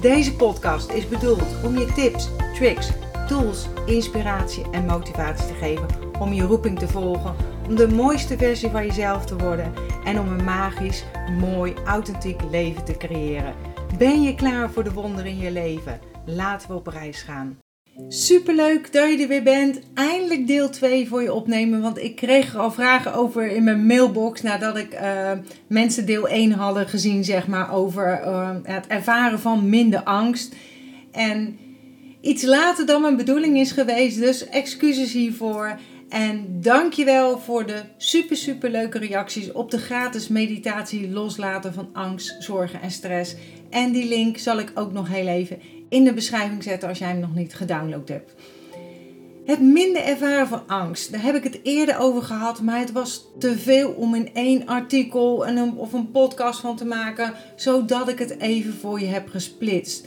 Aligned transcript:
Deze 0.00 0.36
podcast 0.36 0.90
is 0.90 1.08
bedoeld 1.08 1.64
om 1.64 1.78
je 1.78 1.92
tips, 1.92 2.28
tricks, 2.54 2.90
tools, 3.26 3.66
inspiratie 3.86 4.70
en 4.70 4.86
motivatie 4.86 5.46
te 5.46 5.54
geven 5.54 5.86
om 6.20 6.32
je 6.32 6.42
roeping 6.42 6.78
te 6.78 6.88
volgen, 6.88 7.34
om 7.68 7.76
de 7.76 7.88
mooiste 7.88 8.36
versie 8.36 8.70
van 8.70 8.86
jezelf 8.86 9.24
te 9.24 9.36
worden 9.36 9.72
en 10.04 10.20
om 10.20 10.28
een 10.28 10.44
magisch, 10.44 11.04
mooi, 11.38 11.74
authentiek 11.84 12.42
leven 12.50 12.84
te 12.84 12.96
creëren. 12.96 13.54
Ben 13.98 14.22
je 14.22 14.34
klaar 14.34 14.70
voor 14.70 14.84
de 14.84 14.92
wonderen 14.92 15.30
in 15.30 15.38
je 15.38 15.50
leven? 15.50 16.00
Laten 16.24 16.68
we 16.68 16.74
op 16.74 16.86
reis 16.86 17.22
gaan. 17.22 17.58
Superleuk 18.08 18.92
dat 18.92 19.10
je 19.10 19.18
er 19.22 19.28
weer 19.28 19.42
bent. 19.42 19.80
Eindelijk 19.94 20.46
deel 20.46 20.70
2 20.70 21.08
voor 21.08 21.22
je 21.22 21.32
opnemen. 21.32 21.80
Want 21.80 21.98
ik 21.98 22.16
kreeg 22.16 22.56
al 22.56 22.70
vragen 22.70 23.14
over 23.14 23.46
in 23.46 23.64
mijn 23.64 23.86
mailbox. 23.86 24.42
Nadat 24.42 24.76
ik 24.76 24.94
uh, 24.94 25.32
mensen 25.66 26.06
deel 26.06 26.28
1 26.28 26.52
hadden 26.52 26.88
gezien, 26.88 27.24
zeg 27.24 27.46
maar. 27.46 27.72
Over 27.72 28.20
uh, 28.24 28.50
het 28.62 28.86
ervaren 28.86 29.40
van 29.40 29.68
minder 29.68 30.02
angst. 30.02 30.54
En 31.12 31.58
iets 32.20 32.42
later 32.42 32.86
dan 32.86 33.02
mijn 33.02 33.16
bedoeling 33.16 33.58
is 33.58 33.72
geweest. 33.72 34.18
Dus 34.18 34.48
excuses 34.48 35.12
hiervoor. 35.12 35.78
En 36.08 36.46
dankjewel 36.60 37.38
voor 37.38 37.66
de 37.66 37.82
super, 37.96 38.36
super 38.36 38.70
leuke 38.70 38.98
reacties 38.98 39.52
op 39.52 39.70
de 39.70 39.78
gratis 39.78 40.28
meditatie 40.28 41.10
loslaten 41.10 41.74
van 41.74 41.88
angst, 41.92 42.42
zorgen 42.42 42.80
en 42.80 42.90
stress. 42.90 43.34
En 43.70 43.92
die 43.92 44.08
link 44.08 44.38
zal 44.38 44.58
ik 44.58 44.70
ook 44.74 44.92
nog 44.92 45.08
heel 45.08 45.26
even 45.26 45.58
in 45.88 46.04
de 46.04 46.12
beschrijving 46.12 46.62
zetten 46.62 46.88
als 46.88 46.98
jij 46.98 47.08
hem 47.08 47.20
nog 47.20 47.34
niet 47.34 47.54
gedownload 47.54 48.08
hebt. 48.08 48.34
Het 49.44 49.60
minder 49.60 50.02
ervaren 50.02 50.48
van 50.48 50.62
angst, 50.66 51.12
daar 51.12 51.22
heb 51.22 51.34
ik 51.34 51.44
het 51.44 51.60
eerder 51.62 51.98
over 51.98 52.22
gehad, 52.22 52.62
maar 52.62 52.78
het 52.78 52.92
was 52.92 53.26
te 53.38 53.58
veel 53.58 53.90
om 53.90 54.14
in 54.14 54.34
één 54.34 54.66
artikel 54.66 55.46
of 55.76 55.92
een 55.92 56.10
podcast 56.10 56.60
van 56.60 56.76
te 56.76 56.84
maken, 56.84 57.32
zodat 57.56 58.08
ik 58.08 58.18
het 58.18 58.38
even 58.38 58.74
voor 58.74 59.00
je 59.00 59.06
heb 59.06 59.28
gesplitst. 59.28 60.06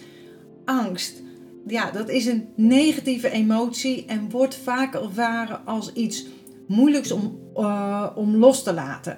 Angst, 0.66 1.22
ja, 1.68 1.92
dat 1.92 2.10
is 2.10 2.26
een 2.26 2.48
negatieve 2.56 3.30
emotie 3.30 4.06
en 4.06 4.30
wordt 4.30 4.56
vaak 4.56 4.96
ervaren 4.96 5.66
als 5.66 5.94
iets 5.94 6.26
moeilijks 6.68 7.12
om, 7.12 7.40
uh, 7.56 8.08
om 8.16 8.36
los 8.36 8.64
te 8.64 8.74
laten. 8.74 9.18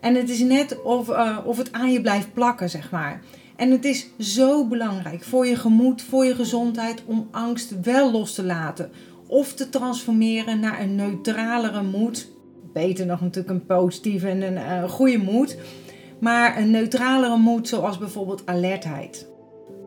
En 0.00 0.14
het 0.14 0.30
is 0.30 0.40
net 0.40 0.82
of, 0.82 1.08
uh, 1.08 1.38
of 1.44 1.56
het 1.56 1.72
aan 1.72 1.92
je 1.92 2.00
blijft 2.00 2.32
plakken, 2.32 2.70
zeg 2.70 2.90
maar. 2.90 3.22
En 3.56 3.70
het 3.70 3.84
is 3.84 4.06
zo 4.18 4.66
belangrijk 4.66 5.24
voor 5.24 5.46
je 5.46 5.56
gemoed, 5.56 6.02
voor 6.02 6.24
je 6.24 6.34
gezondheid, 6.34 7.02
om 7.06 7.28
angst 7.30 7.80
wel 7.82 8.12
los 8.12 8.34
te 8.34 8.44
laten. 8.44 8.90
Of 9.26 9.52
te 9.52 9.68
transformeren 9.68 10.60
naar 10.60 10.80
een 10.80 10.94
neutralere 10.94 11.82
moed. 11.82 12.28
Beter 12.72 13.06
nog 13.06 13.20
natuurlijk 13.20 13.54
een 13.54 13.66
positieve 13.66 14.28
en 14.28 14.42
een 14.42 14.82
uh, 14.82 14.90
goede 14.90 15.18
moed. 15.18 15.56
Maar 16.20 16.58
een 16.58 16.70
neutralere 16.70 17.36
moed, 17.36 17.68
zoals 17.68 17.98
bijvoorbeeld 17.98 18.46
alertheid. 18.46 19.28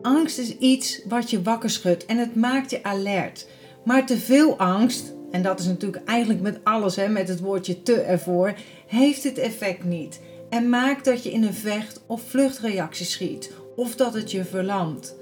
Angst 0.02 0.38
is 0.38 0.58
iets 0.58 1.02
wat 1.08 1.30
je 1.30 1.42
wakker 1.42 1.70
schudt 1.70 2.06
en 2.06 2.18
het 2.18 2.34
maakt 2.34 2.70
je 2.70 2.82
alert. 2.82 3.48
Maar 3.84 4.06
te 4.06 4.18
veel 4.18 4.58
angst, 4.58 5.14
en 5.30 5.42
dat 5.42 5.60
is 5.60 5.66
natuurlijk 5.66 6.04
eigenlijk 6.04 6.40
met 6.40 6.60
alles, 6.62 6.96
hè, 6.96 7.08
met 7.08 7.28
het 7.28 7.40
woordje 7.40 7.82
te 7.82 8.00
ervoor, 8.00 8.54
heeft 8.86 9.24
het 9.24 9.38
effect 9.38 9.84
niet. 9.84 10.20
En 10.50 10.68
maakt 10.68 11.04
dat 11.04 11.22
je 11.22 11.32
in 11.32 11.42
een 11.42 11.54
vecht- 11.54 12.00
of 12.06 12.22
vluchtreactie 12.22 13.06
schiet 13.06 13.52
of 13.76 13.96
dat 13.96 14.14
het 14.14 14.30
je 14.30 14.44
verlamt. 14.44 15.16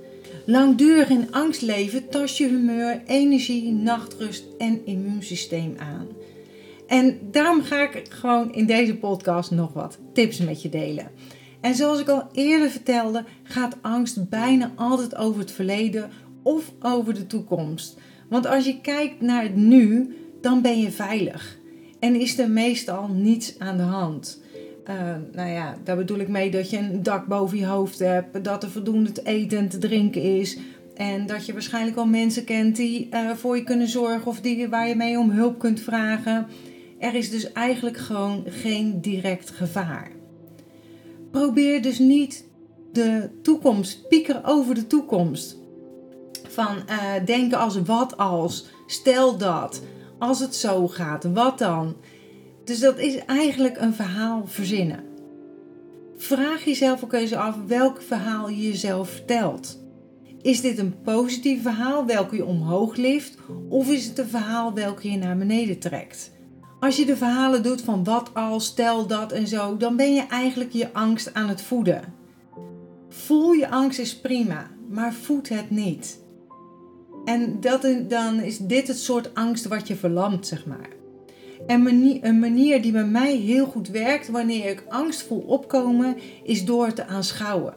Langdurig 0.47 1.09
in 1.09 1.33
angst 1.33 1.63
leven 1.63 2.09
tast 2.09 2.37
je 2.37 2.49
humeur, 2.49 3.03
energie, 3.07 3.73
nachtrust 3.73 4.45
en 4.59 4.87
immuunsysteem 4.87 5.75
aan. 5.79 6.07
En 6.87 7.19
daarom 7.31 7.63
ga 7.63 7.83
ik 7.83 8.07
gewoon 8.09 8.55
in 8.55 8.67
deze 8.67 8.97
podcast 8.97 9.51
nog 9.51 9.73
wat 9.73 9.99
tips 10.13 10.39
met 10.39 10.63
je 10.63 10.69
delen. 10.69 11.11
En 11.61 11.75
zoals 11.75 12.01
ik 12.01 12.09
al 12.09 12.29
eerder 12.33 12.71
vertelde, 12.71 13.25
gaat 13.43 13.77
angst 13.81 14.29
bijna 14.29 14.73
altijd 14.77 15.17
over 15.17 15.41
het 15.41 15.51
verleden 15.51 16.11
of 16.43 16.73
over 16.81 17.15
de 17.15 17.27
toekomst. 17.27 17.99
Want 18.29 18.47
als 18.47 18.65
je 18.65 18.81
kijkt 18.81 19.21
naar 19.21 19.43
het 19.43 19.57
nu, 19.57 20.17
dan 20.41 20.63
ben 20.63 20.81
je 20.81 20.91
veilig. 20.91 21.59
En 22.01 22.21
is 22.21 22.39
er 22.39 22.51
meestal 22.51 23.09
niets 23.09 23.59
aan 23.59 23.77
de 23.77 23.83
hand. 23.83 24.41
Uh, 24.91 24.95
nou 25.33 25.51
ja, 25.51 25.77
daar 25.85 25.97
bedoel 25.97 26.19
ik 26.19 26.29
mee 26.29 26.51
dat 26.51 26.71
je 26.71 26.79
een 26.79 27.03
dak 27.03 27.27
boven 27.27 27.59
je 27.59 27.67
hoofd 27.67 27.99
hebt, 27.99 28.45
dat 28.45 28.63
er 28.63 28.71
voldoende 28.71 29.13
te 29.13 29.23
eten 29.23 29.59
en 29.59 29.69
te 29.69 29.79
drinken 29.79 30.23
is. 30.23 30.59
En 30.95 31.27
dat 31.27 31.47
je 31.47 31.53
waarschijnlijk 31.53 31.97
al 31.97 32.07
mensen 32.07 32.45
kent 32.45 32.77
die 32.77 33.09
uh, 33.11 33.31
voor 33.31 33.57
je 33.57 33.65
kunnen 33.65 33.89
zorgen 33.89 34.27
of 34.27 34.41
die, 34.41 34.69
waar 34.69 34.89
je 34.89 34.97
mee 34.97 35.19
om 35.19 35.31
hulp 35.31 35.59
kunt 35.59 35.81
vragen. 35.81 36.47
Er 36.99 37.15
is 37.15 37.31
dus 37.31 37.53
eigenlijk 37.53 37.97
gewoon 37.97 38.45
geen 38.47 39.01
direct 39.01 39.51
gevaar. 39.51 40.11
Probeer 41.31 41.83
dus 41.83 41.99
niet 41.99 42.45
de 42.93 43.31
toekomst, 43.43 44.09
pieker 44.09 44.41
over 44.45 44.75
de 44.75 44.87
toekomst. 44.87 45.57
Van 46.49 46.77
uh, 46.77 47.25
denken 47.25 47.59
als 47.59 47.83
wat 47.83 48.17
als, 48.17 48.67
stel 48.87 49.37
dat, 49.37 49.83
als 50.19 50.41
het 50.41 50.55
zo 50.55 50.89
gaat, 50.89 51.25
wat 51.25 51.59
dan? 51.59 51.97
Dus 52.67 52.81
dat 52.81 52.99
is 52.99 53.25
eigenlijk 53.25 53.81
een 53.81 53.95
verhaal 53.95 54.43
verzinnen. 54.47 55.05
Vraag 56.17 56.65
jezelf 56.65 57.05
ook 57.05 57.13
eens 57.13 57.33
af 57.33 57.57
welk 57.67 58.03
verhaal 58.03 58.49
je 58.49 58.63
jezelf 58.63 59.11
vertelt. 59.11 59.85
Is 60.43 60.61
dit 60.61 60.79
een 60.79 61.03
positief 61.03 61.63
verhaal 61.63 62.07
welke 62.07 62.37
je 62.37 62.45
omhoog 62.45 62.97
lift 62.97 63.39
of 63.69 63.91
is 63.91 64.07
het 64.07 64.19
een 64.19 64.29
verhaal 64.29 64.75
welke 64.75 65.11
je 65.11 65.17
naar 65.17 65.37
beneden 65.37 65.79
trekt? 65.79 66.31
Als 66.81 66.97
je 66.97 67.05
de 67.05 67.17
verhalen 67.17 67.63
doet 67.63 67.81
van 67.81 68.05
wat 68.05 68.35
als, 68.35 68.67
stel 68.67 69.07
dat 69.07 69.33
en 69.33 69.47
zo, 69.47 69.77
dan 69.77 69.97
ben 69.97 70.15
je 70.15 70.27
eigenlijk 70.27 70.73
je 70.73 70.93
angst 70.93 71.35
aan 71.35 71.49
het 71.49 71.63
voeden. 71.63 72.15
Voel 73.09 73.53
je 73.53 73.69
angst 73.69 73.99
is 73.99 74.17
prima, 74.21 74.71
maar 74.89 75.13
voed 75.13 75.49
het 75.49 75.71
niet. 75.71 76.21
En 77.25 77.61
dat, 77.61 77.89
dan 78.09 78.41
is 78.41 78.59
dit 78.59 78.89
het 78.89 78.99
soort 78.99 79.35
angst 79.35 79.67
wat 79.67 79.89
je 79.89 79.97
verlamt, 79.97 80.47
zeg 80.47 80.67
maar. 80.67 80.96
En 81.67 81.87
een 82.23 82.39
manier 82.39 82.83
die 82.83 82.93
bij 82.93 83.07
mij 83.07 83.37
heel 83.37 83.67
goed 83.67 83.89
werkt 83.89 84.29
wanneer 84.29 84.71
ik 84.71 84.85
angst 84.89 85.23
voel 85.23 85.45
opkomen, 85.47 86.17
is 86.43 86.65
door 86.65 86.93
te 86.93 87.07
aanschouwen. 87.07 87.75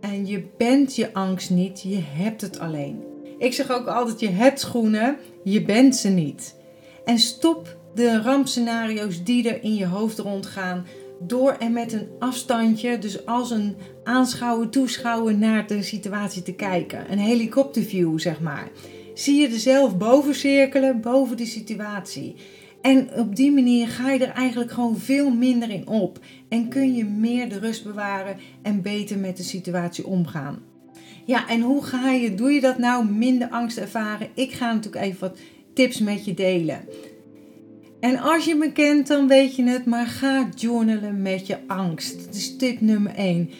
En 0.00 0.26
je 0.26 0.44
bent 0.56 0.96
je 0.96 1.12
angst 1.12 1.50
niet, 1.50 1.82
je 1.82 2.00
hebt 2.02 2.40
het 2.40 2.58
alleen. 2.58 3.02
Ik 3.38 3.52
zeg 3.52 3.70
ook 3.70 3.86
altijd: 3.86 4.20
je 4.20 4.28
hebt 4.28 4.60
schoenen, 4.60 5.16
je 5.44 5.62
bent 5.62 5.96
ze 5.96 6.08
niet. 6.08 6.56
En 7.04 7.18
stop 7.18 7.76
de 7.94 8.22
rampscenario's 8.22 9.24
die 9.24 9.48
er 9.48 9.62
in 9.62 9.74
je 9.74 9.86
hoofd 9.86 10.18
rondgaan 10.18 10.86
door 11.20 11.56
er 11.58 11.70
met 11.70 11.92
een 11.92 12.08
afstandje, 12.18 12.98
dus 12.98 13.26
als 13.26 13.50
een 13.50 13.76
aanschouwer, 14.04 14.68
toeschouwer 14.68 15.38
naar 15.38 15.66
de 15.66 15.82
situatie 15.82 16.42
te 16.42 16.52
kijken. 16.52 17.12
Een 17.12 17.18
helikopterview, 17.18 18.18
zeg 18.18 18.40
maar. 18.40 18.68
Zie 19.14 19.40
je 19.40 19.48
er 19.48 19.58
zelf 19.58 19.96
boven 19.96 20.34
cirkelen, 20.34 21.00
boven 21.00 21.36
de 21.36 21.46
situatie. 21.46 22.34
En 22.82 23.08
op 23.14 23.36
die 23.36 23.52
manier 23.52 23.88
ga 23.88 24.10
je 24.10 24.26
er 24.26 24.34
eigenlijk 24.34 24.70
gewoon 24.70 24.96
veel 24.96 25.30
minder 25.30 25.70
in 25.70 25.86
op. 25.86 26.18
En 26.48 26.68
kun 26.68 26.94
je 26.94 27.04
meer 27.04 27.48
de 27.48 27.58
rust 27.58 27.84
bewaren 27.84 28.36
en 28.62 28.82
beter 28.82 29.18
met 29.18 29.36
de 29.36 29.42
situatie 29.42 30.06
omgaan. 30.06 30.58
Ja, 31.24 31.48
en 31.48 31.60
hoe 31.60 31.84
ga 31.84 32.10
je, 32.10 32.34
doe 32.34 32.52
je 32.52 32.60
dat 32.60 32.78
nou 32.78 33.08
minder 33.08 33.48
angst 33.48 33.78
ervaren? 33.78 34.28
Ik 34.34 34.52
ga 34.52 34.72
natuurlijk 34.72 35.04
even 35.04 35.20
wat 35.20 35.38
tips 35.74 35.98
met 35.98 36.24
je 36.24 36.34
delen. 36.34 36.80
En 38.00 38.18
als 38.18 38.44
je 38.44 38.54
me 38.54 38.72
kent, 38.72 39.06
dan 39.06 39.28
weet 39.28 39.56
je 39.56 39.62
het, 39.62 39.84
maar 39.84 40.06
ga 40.06 40.48
journalen 40.54 41.22
met 41.22 41.46
je 41.46 41.56
angst. 41.66 42.24
Dat 42.24 42.34
is 42.34 42.56
tip 42.56 42.80
nummer 42.80 43.14
1. 43.14 43.50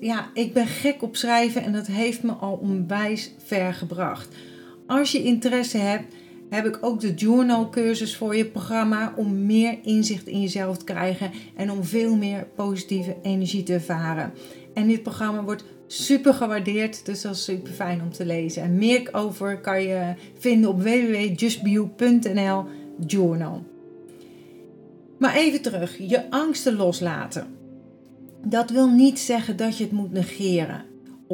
Ja, 0.00 0.30
ik 0.34 0.52
ben 0.52 0.66
gek 0.66 1.02
op 1.02 1.16
schrijven 1.16 1.62
en 1.62 1.72
dat 1.72 1.86
heeft 1.86 2.22
me 2.22 2.32
al 2.32 2.58
onwijs 2.62 3.30
ver 3.44 3.74
gebracht. 3.74 4.28
Als 4.86 5.12
je 5.12 5.22
interesse 5.22 5.78
hebt, 5.78 6.14
heb 6.54 6.66
ik 6.66 6.78
ook 6.80 7.00
de 7.00 7.14
journal 7.14 7.68
cursus 7.68 8.16
voor 8.16 8.36
je 8.36 8.44
programma 8.44 9.12
om 9.16 9.46
meer 9.46 9.78
inzicht 9.82 10.26
in 10.26 10.40
jezelf 10.40 10.76
te 10.76 10.84
krijgen 10.84 11.30
en 11.56 11.70
om 11.70 11.84
veel 11.84 12.16
meer 12.16 12.46
positieve 12.54 13.16
energie 13.22 13.62
te 13.62 13.72
ervaren. 13.72 14.32
En 14.74 14.88
dit 14.88 15.02
programma 15.02 15.42
wordt 15.42 15.64
super 15.86 16.34
gewaardeerd, 16.34 17.06
dus 17.06 17.20
dat 17.20 17.34
is 17.34 17.44
super 17.44 17.72
fijn 17.72 18.02
om 18.02 18.12
te 18.12 18.26
lezen. 18.26 18.62
En 18.62 18.78
meer 18.78 19.08
over 19.12 19.60
kan 19.60 19.82
je 19.82 20.14
vinden 20.38 20.70
op 20.70 20.82
www.justbio.nl 20.82 22.64
journal. 23.06 23.62
Maar 25.18 25.34
even 25.34 25.62
terug, 25.62 25.98
je 25.98 26.30
angsten 26.30 26.76
loslaten. 26.76 27.46
Dat 28.46 28.70
wil 28.70 28.88
niet 28.88 29.18
zeggen 29.18 29.56
dat 29.56 29.78
je 29.78 29.84
het 29.84 29.92
moet 29.92 30.12
negeren 30.12 30.84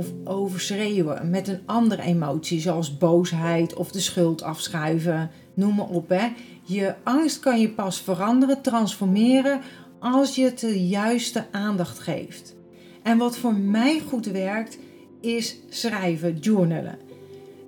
of 0.00 0.12
overschreeuwen 0.24 1.30
met 1.30 1.48
een 1.48 1.60
andere 1.66 2.02
emotie, 2.02 2.60
zoals 2.60 2.98
boosheid 2.98 3.74
of 3.74 3.90
de 3.90 4.00
schuld 4.00 4.42
afschuiven, 4.42 5.30
noem 5.54 5.74
maar 5.74 5.88
op. 5.88 6.08
Hè. 6.08 6.28
Je 6.62 6.94
angst 7.02 7.40
kan 7.40 7.60
je 7.60 7.70
pas 7.70 8.00
veranderen, 8.00 8.60
transformeren 8.60 9.60
als 9.98 10.34
je 10.34 10.44
het 10.44 10.58
de 10.58 10.86
juiste 10.86 11.46
aandacht 11.50 11.98
geeft. 11.98 12.54
En 13.02 13.18
wat 13.18 13.36
voor 13.36 13.54
mij 13.54 14.00
goed 14.08 14.26
werkt, 14.26 14.78
is 15.20 15.56
schrijven, 15.68 16.38
journalen. 16.38 16.98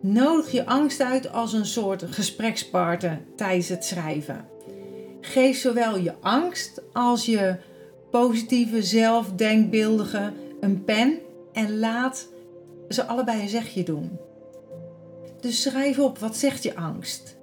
Nodig 0.00 0.52
je 0.52 0.66
angst 0.66 1.00
uit 1.00 1.32
als 1.32 1.52
een 1.52 1.66
soort 1.66 2.04
gesprekspartner 2.10 3.20
tijdens 3.36 3.68
het 3.68 3.84
schrijven. 3.84 4.44
Geef 5.20 5.56
zowel 5.56 5.98
je 5.98 6.14
angst 6.20 6.82
als 6.92 7.26
je 7.26 7.56
positieve, 8.10 8.82
zelfdenkbeeldige 8.82 10.32
een 10.60 10.84
pen 10.84 11.18
en 11.52 11.78
laat 11.78 12.28
ze 12.88 13.04
allebei 13.04 13.40
een 13.40 13.48
zegje 13.48 13.82
doen. 13.82 14.10
Dus 15.40 15.62
schrijf 15.62 15.98
op 15.98 16.18
wat 16.18 16.36
zegt 16.36 16.62
je 16.62 16.76
angst 16.76 17.36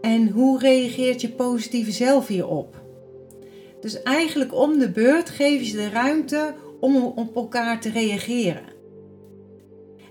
en 0.00 0.28
hoe 0.28 0.58
reageert 0.58 1.20
je 1.20 1.28
positieve 1.28 1.90
zelf 1.90 2.26
hierop. 2.26 2.84
Dus 3.80 4.02
eigenlijk 4.02 4.54
om 4.54 4.78
de 4.78 4.90
beurt 4.90 5.30
geef 5.30 5.62
je 5.62 5.72
de 5.72 5.88
ruimte 5.88 6.54
om 6.80 6.96
op 6.96 7.36
elkaar 7.36 7.80
te 7.80 7.90
reageren. 7.90 8.74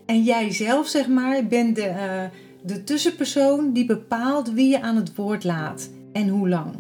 En 0.06 0.24
jij 0.24 0.52
zelf, 0.52 0.88
zeg 0.88 1.08
maar, 1.08 1.48
bent 1.48 1.76
de, 1.76 1.88
uh, 1.88 2.24
de 2.64 2.84
tussenpersoon 2.84 3.74
die 3.74 3.86
bepaalt 3.86 4.52
wie 4.52 4.70
je 4.70 4.82
aan 4.82 4.96
het 4.96 5.16
woord 5.16 5.44
laat 5.44 5.90
en 6.14 6.28
hoe 6.28 6.50
lang. 6.50 6.76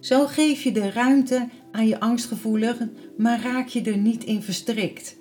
Zo 0.00 0.26
geef 0.26 0.62
je 0.62 0.72
de 0.72 0.90
ruimte 0.90 1.48
aan 1.76 1.86
je 1.86 2.00
angstgevoeligen, 2.00 2.96
maar 3.16 3.42
raak 3.42 3.68
je 3.68 3.82
er 3.82 3.96
niet 3.96 4.24
in 4.24 4.42
verstrikt. 4.42 5.16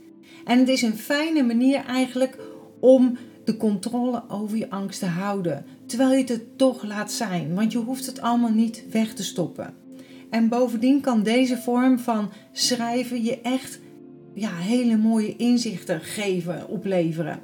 En 0.46 0.60
het 0.60 0.68
is 0.68 0.82
een 0.82 0.98
fijne 0.98 1.44
manier 1.44 1.86
eigenlijk 1.86 2.38
om 2.80 3.18
de 3.46 3.58
controle 3.58 4.24
over 4.28 4.58
je 4.58 4.70
angst 4.70 5.00
te 5.00 5.06
houden, 5.06 5.66
terwijl 5.86 6.12
je 6.12 6.18
het 6.18 6.30
er 6.30 6.56
toch 6.56 6.84
laat 6.84 7.12
zijn, 7.12 7.54
want 7.54 7.72
je 7.72 7.78
hoeft 7.78 8.06
het 8.06 8.22
allemaal 8.22 8.52
niet 8.52 8.84
weg 8.92 9.14
te 9.14 9.24
stoppen. 9.24 9.74
En 10.30 10.50
bovendien 10.50 11.02
kan 11.02 11.24
deze 11.24 11.58
vorm 11.58 12.00
van 12.00 12.32
schrijven 12.52 13.24
je 13.24 13.42
echt 13.42 13.80
ja, 14.34 14.56
hele 14.56 14.98
mooie 14.98 15.36
inzichten 15.36 16.02
geven, 16.02 16.68
opleveren. 16.70 17.40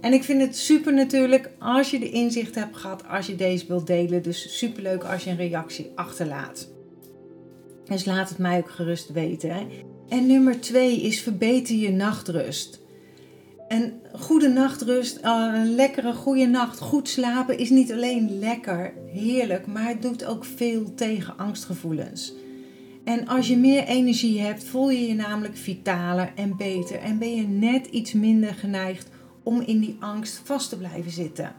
En 0.00 0.12
ik 0.12 0.24
vind 0.24 0.40
het 0.40 0.56
super 0.56 0.94
natuurlijk 0.94 1.50
als 1.58 1.90
je 1.90 1.98
de 1.98 2.10
inzicht 2.10 2.54
hebt 2.54 2.76
gehad, 2.76 3.08
als 3.08 3.26
je 3.26 3.36
deze 3.36 3.66
wilt 3.66 3.86
delen. 3.86 4.22
Dus 4.22 4.58
super 4.58 4.82
leuk 4.82 5.04
als 5.04 5.24
je 5.24 5.30
een 5.30 5.36
reactie 5.36 5.90
achterlaat. 5.94 6.68
Dus 7.90 8.04
laat 8.04 8.28
het 8.28 8.38
mij 8.38 8.58
ook 8.58 8.70
gerust 8.70 9.12
weten. 9.12 9.68
En 10.08 10.26
nummer 10.26 10.60
twee 10.60 11.00
is 11.00 11.20
verbeter 11.20 11.76
je 11.76 11.90
nachtrust. 11.90 12.80
Een 13.68 13.92
goede 14.12 14.48
nachtrust, 14.48 15.16
eh, 15.16 15.50
een 15.54 15.74
lekkere 15.74 16.12
goede 16.12 16.46
nacht, 16.46 16.78
goed 16.78 17.08
slapen 17.08 17.58
is 17.58 17.70
niet 17.70 17.92
alleen 17.92 18.38
lekker, 18.38 18.92
heerlijk, 19.12 19.66
maar 19.66 19.88
het 19.88 20.02
doet 20.02 20.24
ook 20.24 20.44
veel 20.44 20.94
tegen 20.94 21.38
angstgevoelens. 21.38 22.34
En 23.04 23.28
als 23.28 23.48
je 23.48 23.56
meer 23.56 23.84
energie 23.84 24.40
hebt, 24.40 24.64
voel 24.64 24.90
je 24.90 25.06
je 25.06 25.14
namelijk 25.14 25.56
vitaler 25.56 26.32
en 26.34 26.56
beter 26.56 26.98
en 26.98 27.18
ben 27.18 27.34
je 27.34 27.46
net 27.46 27.86
iets 27.86 28.12
minder 28.12 28.54
geneigd 28.54 29.08
om 29.42 29.60
in 29.60 29.80
die 29.80 29.96
angst 30.00 30.40
vast 30.44 30.68
te 30.68 30.78
blijven 30.78 31.10
zitten. 31.10 31.52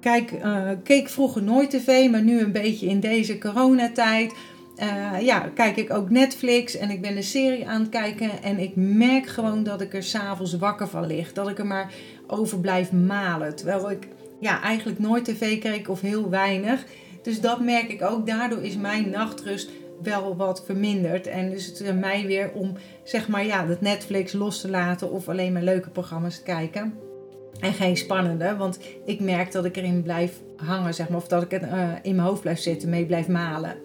Kijk, 0.00 0.32
uh, 0.32 0.70
keek 0.82 1.08
vroeger 1.08 1.42
nooit 1.42 1.70
tv, 1.70 2.10
maar 2.10 2.22
nu 2.22 2.40
een 2.40 2.52
beetje 2.52 2.86
in 2.86 3.00
deze 3.00 3.38
coronatijd 3.38 4.32
uh, 4.82 5.20
ja, 5.20 5.50
kijk 5.54 5.76
ik 5.76 5.92
ook 5.92 6.10
Netflix 6.10 6.76
en 6.76 6.90
ik 6.90 7.00
ben 7.00 7.16
een 7.16 7.22
serie 7.22 7.68
aan 7.68 7.80
het 7.80 7.90
kijken. 7.90 8.42
En 8.42 8.58
ik 8.58 8.72
merk 8.74 9.26
gewoon 9.26 9.62
dat 9.62 9.80
ik 9.80 9.94
er 9.94 10.02
s'avonds 10.02 10.56
wakker 10.56 10.88
van 10.88 11.06
lig. 11.06 11.32
Dat 11.32 11.48
ik 11.48 11.58
er 11.58 11.66
maar 11.66 11.92
over 12.26 12.58
blijf 12.58 12.92
malen. 12.92 13.56
Terwijl 13.56 13.90
ik 13.90 14.08
ja, 14.40 14.62
eigenlijk 14.62 14.98
nooit 14.98 15.24
tv 15.24 15.58
keek 15.58 15.88
of 15.88 16.00
heel 16.00 16.30
weinig. 16.30 16.84
Dus 17.22 17.40
dat 17.40 17.60
merk 17.60 17.88
ik 17.88 18.02
ook. 18.02 18.26
Daardoor 18.26 18.62
is 18.62 18.76
mijn 18.76 19.10
nachtrust 19.10 19.70
wel 20.02 20.36
wat 20.36 20.62
verminderd. 20.66 21.26
En 21.26 21.50
dus 21.50 21.66
het 21.66 21.80
is 21.80 21.92
mij 21.92 22.26
weer 22.26 22.50
om 22.52 22.72
zeg 23.04 23.28
maar 23.28 23.46
ja, 23.46 23.66
dat 23.66 23.80
Netflix 23.80 24.32
los 24.32 24.60
te 24.60 24.70
laten 24.70 25.10
of 25.10 25.28
alleen 25.28 25.52
maar 25.52 25.62
leuke 25.62 25.90
programma's 25.90 26.36
te 26.36 26.42
kijken. 26.42 26.94
En 27.60 27.72
geen 27.72 27.96
spannende, 27.96 28.56
want 28.56 28.78
ik 29.04 29.20
merk 29.20 29.52
dat 29.52 29.64
ik 29.64 29.76
erin 29.76 30.02
blijf 30.02 30.40
hangen, 30.56 30.94
zeg 30.94 31.08
maar, 31.08 31.18
of 31.18 31.28
dat 31.28 31.42
ik 31.42 31.50
het 31.50 31.62
uh, 31.62 31.90
in 32.02 32.14
mijn 32.14 32.28
hoofd 32.28 32.40
blijf 32.40 32.58
zitten, 32.58 32.88
mee 32.88 33.06
blijf 33.06 33.28
malen. 33.28 33.76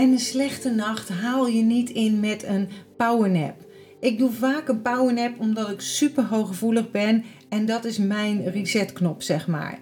En 0.00 0.12
een 0.12 0.18
slechte 0.18 0.70
nacht 0.70 1.08
haal 1.08 1.46
je 1.46 1.62
niet 1.62 1.90
in 1.90 2.20
met 2.20 2.44
een 2.44 2.68
powernap. 2.96 3.54
Ik 4.00 4.18
doe 4.18 4.30
vaak 4.30 4.68
een 4.68 4.82
powernap 4.82 5.40
omdat 5.40 5.70
ik 5.70 5.80
super 5.80 6.24
hooggevoelig 6.24 6.90
ben 6.90 7.24
en 7.48 7.66
dat 7.66 7.84
is 7.84 7.98
mijn 7.98 8.50
resetknop, 8.50 9.22
zeg 9.22 9.46
maar. 9.46 9.78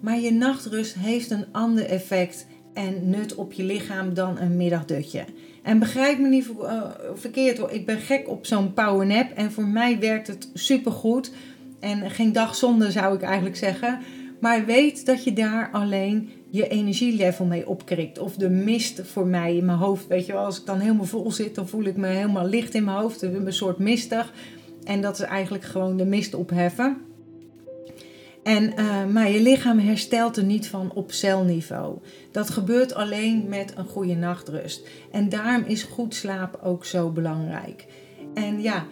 Maar 0.00 0.20
je 0.20 0.32
nachtrust 0.32 0.94
heeft 0.94 1.30
een 1.30 1.44
ander 1.52 1.84
effect 1.84 2.46
en 2.74 3.10
nut 3.10 3.34
op 3.34 3.52
je 3.52 3.64
lichaam 3.64 4.14
dan 4.14 4.38
een 4.38 4.56
middagdutje. 4.56 5.24
En 5.62 5.78
begrijp 5.78 6.18
me 6.18 6.28
niet 6.28 6.48
uh, 6.60 6.82
verkeerd 7.14 7.58
hoor, 7.58 7.70
ik 7.70 7.86
ben 7.86 7.98
gek 7.98 8.28
op 8.28 8.46
zo'n 8.46 8.74
powernap 8.74 9.30
en 9.30 9.52
voor 9.52 9.66
mij 9.66 9.98
werkt 9.98 10.26
het 10.26 10.50
super 10.54 10.92
goed. 10.92 11.32
En 11.80 12.10
geen 12.10 12.32
dag 12.32 12.54
zonder 12.54 12.92
zou 12.92 13.14
ik 13.14 13.22
eigenlijk 13.22 13.56
zeggen. 13.56 13.98
Maar 14.40 14.64
weet 14.64 15.06
dat 15.06 15.24
je 15.24 15.32
daar 15.32 15.70
alleen 15.72 16.30
je 16.50 16.68
energielevel 16.68 17.44
mee 17.44 17.68
opkrikt. 17.68 18.18
Of 18.18 18.34
de 18.34 18.50
mist 18.50 19.02
voor 19.04 19.26
mij 19.26 19.56
in 19.56 19.64
mijn 19.64 19.78
hoofd. 19.78 20.06
Weet 20.06 20.26
je 20.26 20.32
wel, 20.32 20.44
als 20.44 20.60
ik 20.60 20.66
dan 20.66 20.78
helemaal 20.78 21.04
vol 21.04 21.32
zit, 21.32 21.54
dan 21.54 21.68
voel 21.68 21.84
ik 21.84 21.96
me 21.96 22.06
helemaal 22.06 22.46
licht 22.46 22.74
in 22.74 22.84
mijn 22.84 22.96
hoofd. 22.96 23.22
Een 23.22 23.52
soort 23.52 23.78
mistig. 23.78 24.32
En 24.84 25.00
dat 25.00 25.18
is 25.18 25.24
eigenlijk 25.24 25.64
gewoon 25.64 25.96
de 25.96 26.04
mist 26.04 26.34
opheffen. 26.34 26.96
En, 28.42 28.72
uh, 28.78 29.04
maar 29.06 29.30
je 29.30 29.42
lichaam 29.42 29.78
herstelt 29.78 30.36
er 30.36 30.44
niet 30.44 30.68
van 30.68 30.90
op 30.94 31.12
celniveau. 31.12 31.98
Dat 32.30 32.50
gebeurt 32.50 32.94
alleen 32.94 33.48
met 33.48 33.72
een 33.76 33.84
goede 33.84 34.14
nachtrust. 34.14 34.88
En 35.10 35.28
daarom 35.28 35.64
is 35.66 35.82
goed 35.82 36.14
slapen 36.14 36.62
ook 36.62 36.84
zo 36.84 37.10
belangrijk. 37.10 37.86
En 38.34 38.62
ja, 38.62 38.86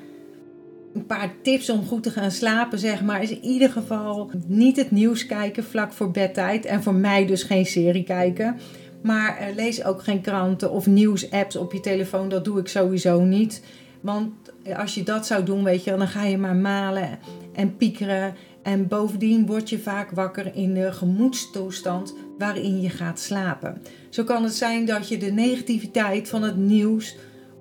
een 0.95 1.07
paar 1.07 1.35
tips 1.43 1.71
om 1.71 1.87
goed 1.87 2.03
te 2.03 2.11
gaan 2.11 2.31
slapen, 2.31 2.79
zeg 2.79 3.03
maar, 3.03 3.23
is 3.23 3.31
in 3.31 3.45
ieder 3.45 3.71
geval 3.71 4.31
niet 4.47 4.77
het 4.77 4.91
nieuws 4.91 5.27
kijken 5.27 5.65
vlak 5.65 5.93
voor 5.93 6.11
bedtijd. 6.11 6.65
En 6.65 6.83
voor 6.83 6.95
mij 6.95 7.27
dus 7.27 7.43
geen 7.43 7.67
serie 7.67 8.05
kijken. 8.05 8.57
Maar 9.03 9.39
uh, 9.41 9.55
lees 9.55 9.85
ook 9.85 10.03
geen 10.03 10.21
kranten 10.21 10.71
of 10.71 10.87
nieuwsapps 10.87 11.57
op 11.57 11.73
je 11.73 11.81
telefoon. 11.81 12.29
Dat 12.29 12.45
doe 12.45 12.59
ik 12.59 12.69
sowieso 12.69 13.21
niet. 13.21 13.63
Want 14.01 14.33
als 14.77 14.95
je 14.95 15.03
dat 15.03 15.27
zou 15.27 15.45
doen, 15.45 15.65
weet 15.65 15.85
je, 15.85 15.97
dan 15.97 16.09
ga 16.09 16.25
je 16.25 16.39
maar 16.39 16.57
malen 16.57 17.19
en 17.53 17.77
piekeren. 17.77 18.35
En 18.63 18.89
bovendien 18.89 19.47
word 19.47 19.71
je 19.71 19.79
vaak 19.79 20.11
wakker 20.11 20.55
in 20.55 20.75
de 20.75 20.93
gemoedstoestand 20.93 22.15
waarin 22.39 22.81
je 22.81 22.91
gaat 22.91 23.21
slapen. 23.21 23.83
Zo 24.09 24.25
kan 24.25 24.43
het 24.43 24.55
zijn 24.55 24.87
dat 24.87 25.09
je 25.09 25.19
de 25.19 25.33
negativiteit 25.33 26.29
van 26.29 26.43
het 26.43 26.57
nieuws 26.57 27.17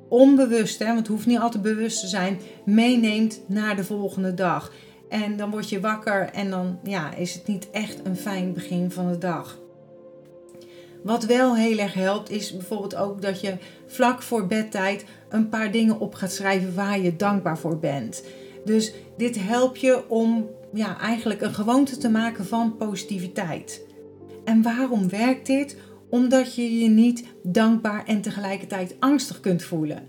onbewust, 0.09 0.79
hè, 0.79 0.85
want 0.85 0.97
het 0.97 1.07
hoeft 1.07 1.25
niet 1.25 1.39
altijd 1.39 1.63
bewust 1.63 1.99
te 1.99 2.07
zijn, 2.07 2.39
meeneemt 2.65 3.41
naar 3.47 3.75
de 3.75 3.83
volgende 3.83 4.33
dag. 4.33 4.71
En 5.09 5.37
dan 5.37 5.51
word 5.51 5.69
je 5.69 5.79
wakker 5.79 6.29
en 6.29 6.49
dan 6.49 6.79
ja, 6.83 7.13
is 7.13 7.33
het 7.33 7.47
niet 7.47 7.69
echt 7.71 7.99
een 8.03 8.15
fijn 8.15 8.53
begin 8.53 8.91
van 8.91 9.11
de 9.11 9.17
dag. 9.17 9.57
Wat 11.03 11.25
wel 11.25 11.55
heel 11.55 11.77
erg 11.77 11.93
helpt, 11.93 12.29
is 12.29 12.51
bijvoorbeeld 12.51 12.95
ook 12.95 13.21
dat 13.21 13.41
je 13.41 13.57
vlak 13.85 14.21
voor 14.21 14.47
bedtijd 14.47 15.05
een 15.29 15.49
paar 15.49 15.71
dingen 15.71 15.99
op 15.99 16.13
gaat 16.13 16.31
schrijven 16.31 16.75
waar 16.75 16.99
je 16.99 17.15
dankbaar 17.15 17.57
voor 17.57 17.79
bent. 17.79 18.23
Dus 18.65 18.93
dit 19.17 19.37
helpt 19.39 19.81
je 19.81 20.09
om 20.09 20.49
ja, 20.73 20.99
eigenlijk 20.99 21.41
een 21.41 21.53
gewoonte 21.53 21.97
te 21.97 22.09
maken 22.09 22.45
van 22.45 22.77
positiviteit. 22.77 23.85
En 24.43 24.61
waarom 24.61 25.09
werkt 25.09 25.45
dit? 25.45 25.77
Omdat 26.09 26.55
je 26.55 26.79
je 26.79 26.89
niet 26.89 27.23
dankbaar 27.43 28.05
en 28.05 28.21
tegelijkertijd 28.21 28.95
angstig 28.99 29.39
kunt 29.39 29.63
voelen. 29.63 30.03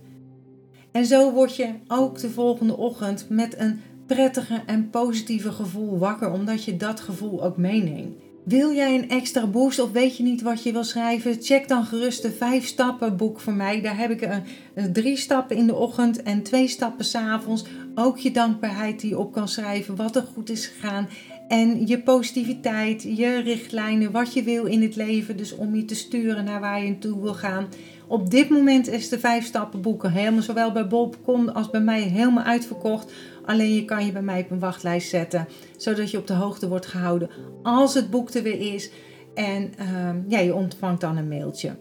En 0.93 1.07
zo 1.07 1.33
word 1.33 1.57
je 1.57 1.69
ook 1.89 2.19
de 2.19 2.31
volgende 2.31 2.77
ochtend 2.77 3.27
met 3.29 3.59
een 3.59 3.81
prettige 4.07 4.63
en 4.67 4.91
positieve 4.91 5.53
gevoel 5.53 5.99
wakker, 5.99 6.33
omdat 6.33 6.65
je 6.65 6.77
dat 6.77 7.01
gevoel 7.01 7.45
ook 7.45 7.57
meeneemt. 7.57 8.17
Wil 8.49 8.73
jij 8.73 8.95
een 8.95 9.11
extra 9.11 9.47
boost 9.47 9.79
of 9.79 9.93
weet 9.93 10.17
je 10.17 10.23
niet 10.23 10.43
wat 10.43 10.63
je 10.63 10.73
wil 10.73 10.85
schrijven? 10.85 11.37
Check 11.41 11.69
dan 11.69 11.85
gerust 11.85 12.23
de 12.23 12.31
5 12.31 12.67
stappen 12.67 13.17
boek 13.17 13.41
voor 13.41 13.53
mij. 13.53 13.81
Daar 13.81 13.99
heb 13.99 14.11
ik 14.11 14.43
een, 14.75 14.93
drie 14.93 15.17
stappen 15.17 15.57
in 15.57 15.67
de 15.67 15.75
ochtend 15.75 16.23
en 16.23 16.43
twee 16.43 16.69
stappen 16.69 17.05
s'avonds. 17.05 17.65
Ook 17.95 18.19
je 18.19 18.31
dankbaarheid 18.31 19.01
die 19.01 19.11
je 19.11 19.19
op 19.19 19.33
kan 19.33 19.49
schrijven, 19.49 19.97
wat 19.97 20.17
er 20.17 20.27
goed 20.35 20.51
is 20.51 20.67
gegaan. 20.67 21.09
En 21.49 21.87
je 21.87 22.03
positiviteit, 22.03 23.03
je 23.03 23.41
richtlijnen, 23.41 24.11
wat 24.11 24.33
je 24.33 24.43
wil 24.43 24.65
in 24.65 24.83
het 24.83 24.97
leven. 24.97 25.37
Dus 25.37 25.55
om 25.55 25.75
je 25.75 25.85
te 25.85 25.95
sturen 25.95 26.45
naar 26.45 26.61
waar 26.61 26.83
je 26.83 26.89
naartoe 26.89 27.23
wil 27.23 27.35
gaan. 27.35 27.69
Op 28.07 28.31
dit 28.31 28.49
moment 28.49 28.89
is 28.89 29.09
de 29.09 29.19
vijf 29.19 29.45
stappen 29.45 29.81
boeken 29.81 30.13
helemaal 30.13 30.43
zowel 30.43 30.73
bij 30.73 30.87
Bob.com 30.87 31.49
als 31.49 31.71
bij 31.71 31.81
mij 31.81 32.03
helemaal 32.03 32.45
uitverkocht. 32.45 33.13
Alleen 33.45 33.75
je 33.75 33.85
kan 33.85 34.07
je 34.07 34.13
bij 34.13 34.23
mij 34.23 34.41
op 34.41 34.51
een 34.51 34.59
wachtlijst 34.59 35.09
zetten. 35.09 35.49
Zodat 35.77 36.11
je 36.11 36.19
op 36.19 36.27
de 36.27 36.35
hoogte 36.35 36.69
wordt 36.69 36.87
gehouden 36.87 37.31
als 37.63 37.95
het 37.95 38.11
boek 38.11 38.31
er 38.31 38.43
weer 38.43 38.75
is. 38.75 38.91
En 39.35 39.73
uh, 39.81 40.11
ja, 40.29 40.39
je 40.39 40.55
ontvangt 40.55 41.01
dan 41.01 41.17
een 41.17 41.29
mailtje. 41.29 41.77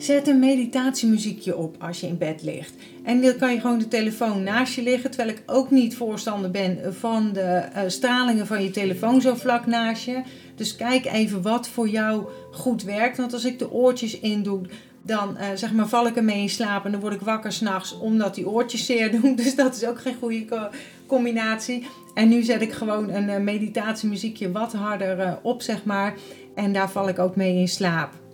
Zet 0.00 0.28
een 0.28 0.38
meditatiemuziekje 0.38 1.56
op 1.56 1.76
als 1.78 2.00
je 2.00 2.06
in 2.06 2.18
bed 2.18 2.42
ligt. 2.42 2.74
En 3.04 3.22
dan 3.22 3.36
kan 3.36 3.52
je 3.52 3.60
gewoon 3.60 3.78
de 3.78 3.88
telefoon 3.88 4.42
naast 4.42 4.74
je 4.74 4.82
liggen. 4.82 5.10
Terwijl 5.10 5.36
ik 5.36 5.42
ook 5.46 5.70
niet 5.70 5.96
voorstander 5.96 6.50
ben 6.50 6.94
van 6.94 7.32
de 7.32 7.62
uh, 7.76 7.82
stralingen 7.86 8.46
van 8.46 8.62
je 8.62 8.70
telefoon 8.70 9.20
zo 9.20 9.34
vlak 9.34 9.66
naast 9.66 10.04
je. 10.04 10.22
Dus 10.54 10.76
kijk 10.76 11.06
even 11.06 11.42
wat 11.42 11.68
voor 11.68 11.88
jou 11.88 12.28
goed 12.52 12.82
werkt. 12.82 13.16
Want 13.16 13.32
als 13.32 13.44
ik 13.44 13.58
de 13.58 13.70
oortjes 13.70 14.20
in 14.20 14.42
doe, 14.42 14.60
dan 15.02 15.36
uh, 15.40 15.46
zeg 15.54 15.72
maar 15.72 15.88
val 15.88 16.06
ik 16.06 16.16
ermee 16.16 16.40
in 16.40 16.48
slaap. 16.48 16.84
En 16.84 16.92
dan 16.92 17.00
word 17.00 17.14
ik 17.14 17.20
wakker 17.20 17.52
s'nachts 17.52 17.98
omdat 17.98 18.34
die 18.34 18.48
oortjes 18.48 18.86
zeer 18.86 19.20
doen. 19.20 19.34
Dus 19.42 19.54
dat 19.54 19.76
is 19.76 19.84
ook 19.84 20.00
geen 20.00 20.16
goede 20.20 20.70
combinatie. 21.06 21.86
En 22.14 22.28
nu 22.28 22.42
zet 22.42 22.62
ik 22.62 22.72
gewoon 22.72 23.10
een 23.10 23.28
uh, 23.28 23.38
meditatiemuziekje 23.38 24.52
wat 24.52 24.72
harder 24.72 25.38
op, 25.42 25.62
zeg 25.62 25.84
maar. 25.84 26.14
En 26.54 26.72
daar 26.72 26.90
val 26.90 27.08
ik 27.08 27.18
ook 27.18 27.36
mee 27.36 27.56
in 27.56 27.68
slaap. 27.68 28.29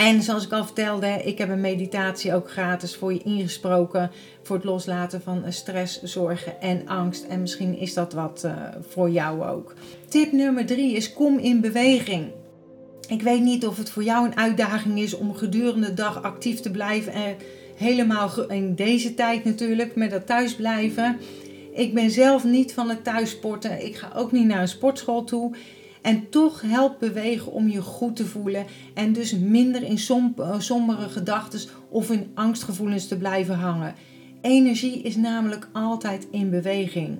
En 0.00 0.22
zoals 0.22 0.44
ik 0.44 0.52
al 0.52 0.64
vertelde, 0.64 1.22
ik 1.24 1.38
heb 1.38 1.48
een 1.48 1.60
meditatie 1.60 2.34
ook 2.34 2.50
gratis 2.50 2.96
voor 2.96 3.12
je 3.12 3.22
ingesproken. 3.22 4.10
Voor 4.42 4.56
het 4.56 4.64
loslaten 4.64 5.22
van 5.22 5.44
stress, 5.48 6.02
zorgen 6.02 6.60
en 6.60 6.88
angst. 6.88 7.24
En 7.24 7.40
misschien 7.40 7.78
is 7.78 7.94
dat 7.94 8.12
wat 8.12 8.42
uh, 8.44 8.52
voor 8.88 9.10
jou 9.10 9.44
ook. 9.44 9.74
Tip 10.08 10.32
nummer 10.32 10.66
drie 10.66 10.96
is 10.96 11.12
kom 11.12 11.38
in 11.38 11.60
beweging. 11.60 12.30
Ik 13.08 13.22
weet 13.22 13.42
niet 13.42 13.66
of 13.66 13.76
het 13.76 13.90
voor 13.90 14.02
jou 14.02 14.26
een 14.26 14.36
uitdaging 14.36 14.98
is 14.98 15.16
om 15.16 15.34
gedurende 15.34 15.86
de 15.86 15.94
dag 15.94 16.22
actief 16.22 16.60
te 16.60 16.70
blijven. 16.70 17.12
En 17.12 17.36
helemaal 17.76 18.30
in 18.48 18.74
deze 18.74 19.14
tijd 19.14 19.44
natuurlijk, 19.44 19.96
met 19.96 20.10
dat 20.10 20.26
thuisblijven. 20.26 21.18
Ik 21.72 21.94
ben 21.94 22.10
zelf 22.10 22.44
niet 22.44 22.72
van 22.72 22.88
het 22.88 23.04
thuissporten. 23.04 23.84
Ik 23.84 23.96
ga 23.96 24.12
ook 24.16 24.32
niet 24.32 24.46
naar 24.46 24.60
een 24.60 24.68
sportschool 24.68 25.24
toe. 25.24 25.54
En 26.02 26.28
toch 26.28 26.60
helpt 26.60 26.98
bewegen 26.98 27.52
om 27.52 27.68
je 27.68 27.82
goed 27.82 28.16
te 28.16 28.26
voelen 28.26 28.66
en 28.94 29.12
dus 29.12 29.38
minder 29.38 29.82
in 29.82 29.98
eh, 30.36 30.58
sombere 30.58 31.08
gedachten 31.08 31.60
of 31.88 32.10
in 32.10 32.30
angstgevoelens 32.34 33.08
te 33.08 33.18
blijven 33.18 33.54
hangen. 33.54 33.94
Energie 34.40 35.02
is 35.02 35.16
namelijk 35.16 35.68
altijd 35.72 36.26
in 36.30 36.50
beweging. 36.50 37.18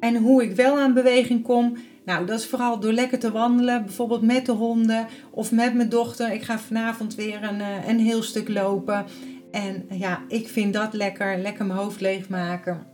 En 0.00 0.16
hoe 0.16 0.42
ik 0.42 0.56
wel 0.56 0.78
aan 0.78 0.94
beweging 0.94 1.42
kom, 1.42 1.76
nou 2.04 2.26
dat 2.26 2.38
is 2.38 2.46
vooral 2.46 2.80
door 2.80 2.92
lekker 2.92 3.18
te 3.18 3.32
wandelen, 3.32 3.84
bijvoorbeeld 3.84 4.22
met 4.22 4.46
de 4.46 4.52
honden 4.52 5.06
of 5.30 5.52
met 5.52 5.74
mijn 5.74 5.88
dochter. 5.88 6.32
Ik 6.32 6.42
ga 6.42 6.58
vanavond 6.58 7.14
weer 7.14 7.42
een, 7.42 7.60
eh, 7.60 7.88
een 7.88 7.98
heel 8.00 8.22
stuk 8.22 8.48
lopen. 8.48 9.04
En 9.50 9.86
ja, 9.90 10.22
ik 10.28 10.48
vind 10.48 10.72
dat 10.72 10.92
lekker, 10.92 11.38
lekker 11.38 11.66
mijn 11.66 11.78
hoofd 11.78 12.00
leegmaken. 12.00 12.86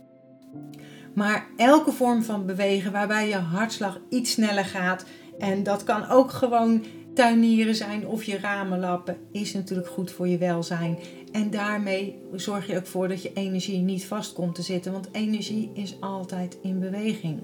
Maar 1.15 1.47
elke 1.57 1.91
vorm 1.91 2.23
van 2.23 2.45
bewegen 2.45 2.91
waarbij 2.91 3.27
je 3.27 3.35
hartslag 3.35 3.99
iets 4.09 4.31
sneller 4.31 4.65
gaat. 4.65 5.05
En 5.39 5.63
dat 5.63 5.83
kan 5.83 6.09
ook 6.09 6.31
gewoon 6.31 6.83
tuinieren 7.13 7.75
zijn 7.75 8.07
of 8.07 8.23
je 8.23 8.39
ramen 8.39 8.79
lappen. 8.79 9.17
Is 9.31 9.53
natuurlijk 9.53 9.87
goed 9.87 10.11
voor 10.11 10.27
je 10.27 10.37
welzijn. 10.37 10.97
En 11.31 11.49
daarmee 11.49 12.15
zorg 12.33 12.67
je 12.67 12.75
ook 12.75 12.87
voor 12.87 13.07
dat 13.07 13.21
je 13.21 13.31
energie 13.33 13.77
niet 13.77 14.05
vast 14.05 14.33
komt 14.33 14.55
te 14.55 14.61
zitten. 14.61 14.91
Want 14.91 15.09
energie 15.11 15.71
is 15.73 15.97
altijd 15.99 16.57
in 16.61 16.79
beweging. 16.79 17.39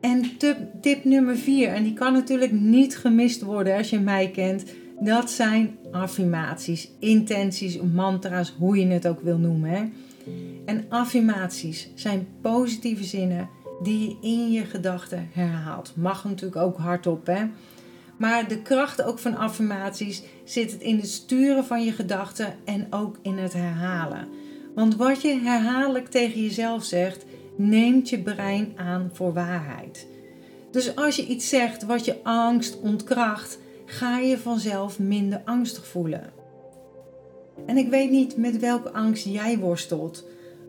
En 0.00 0.30
tip, 0.80 1.04
nummer 1.04 1.36
4, 1.36 1.68
en 1.68 1.82
die 1.82 1.92
kan 1.92 2.12
natuurlijk 2.12 2.52
niet 2.52 2.96
gemist 2.96 3.42
worden 3.42 3.76
als 3.76 3.90
je 3.90 3.98
mij 3.98 4.30
kent. 4.30 4.64
Dat 5.00 5.30
zijn 5.30 5.76
affirmaties, 5.90 6.90
intenties, 6.98 7.80
mantra's, 7.80 8.54
hoe 8.58 8.78
je 8.78 8.86
het 8.86 9.08
ook 9.08 9.20
wil 9.20 9.38
noemen. 9.38 9.70
Hè? 9.70 9.84
En 10.64 10.84
affirmaties 10.88 11.90
zijn 11.94 12.28
positieve 12.40 13.04
zinnen 13.04 13.48
die 13.82 14.08
je 14.08 14.16
in 14.20 14.52
je 14.52 14.64
gedachten 14.64 15.28
herhaalt. 15.32 15.92
Mag 15.96 16.24
natuurlijk 16.24 16.62
ook 16.62 16.76
hardop, 16.76 17.26
hè? 17.26 17.44
Maar 18.16 18.48
de 18.48 18.62
kracht 18.62 19.02
ook 19.02 19.18
van 19.18 19.36
affirmaties 19.36 20.22
zit 20.44 20.72
het 20.72 20.80
in 20.80 20.96
het 20.96 21.08
sturen 21.08 21.64
van 21.64 21.84
je 21.84 21.92
gedachten 21.92 22.54
en 22.64 22.86
ook 22.90 23.16
in 23.22 23.38
het 23.38 23.52
herhalen. 23.52 24.28
Want 24.74 24.96
wat 24.96 25.22
je 25.22 25.40
herhaaldelijk 25.42 26.08
tegen 26.08 26.42
jezelf 26.42 26.84
zegt, 26.84 27.24
neemt 27.56 28.08
je 28.08 28.22
brein 28.22 28.72
aan 28.76 29.10
voor 29.12 29.32
waarheid. 29.32 30.06
Dus 30.70 30.96
als 30.96 31.16
je 31.16 31.26
iets 31.26 31.48
zegt 31.48 31.82
wat 31.82 32.04
je 32.04 32.22
angst 32.22 32.80
ontkracht, 32.80 33.58
ga 33.84 34.18
je 34.18 34.38
vanzelf 34.38 34.98
minder 34.98 35.42
angstig 35.44 35.86
voelen. 35.86 36.37
En 37.66 37.76
ik 37.76 37.88
weet 37.88 38.10
niet 38.10 38.36
met 38.36 38.58
welke 38.58 38.92
angst 38.92 39.24
jij 39.24 39.58
worstelt. 39.58 40.24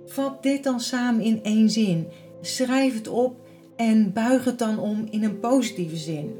Vat 0.05 0.43
dit 0.43 0.63
dan 0.63 0.79
samen 0.79 1.21
in 1.21 1.43
één 1.43 1.69
zin. 1.69 2.07
Schrijf 2.41 2.93
het 2.93 3.07
op 3.07 3.35
en 3.75 4.13
buig 4.13 4.45
het 4.45 4.59
dan 4.59 4.79
om 4.79 5.07
in 5.09 5.23
een 5.23 5.39
positieve 5.39 5.97
zin. 5.97 6.35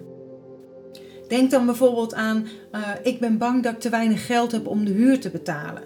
Denk 1.28 1.52
dan 1.52 1.66
bijvoorbeeld 1.66 2.14
aan: 2.14 2.48
uh, 2.72 2.88
Ik 3.04 3.20
ben 3.20 3.38
bang 3.38 3.64
dat 3.64 3.74
ik 3.74 3.80
te 3.80 3.90
weinig 3.90 4.26
geld 4.26 4.52
heb 4.52 4.68
om 4.68 4.86
de 4.86 4.92
huur 4.92 5.20
te 5.20 5.30
betalen. 5.30 5.84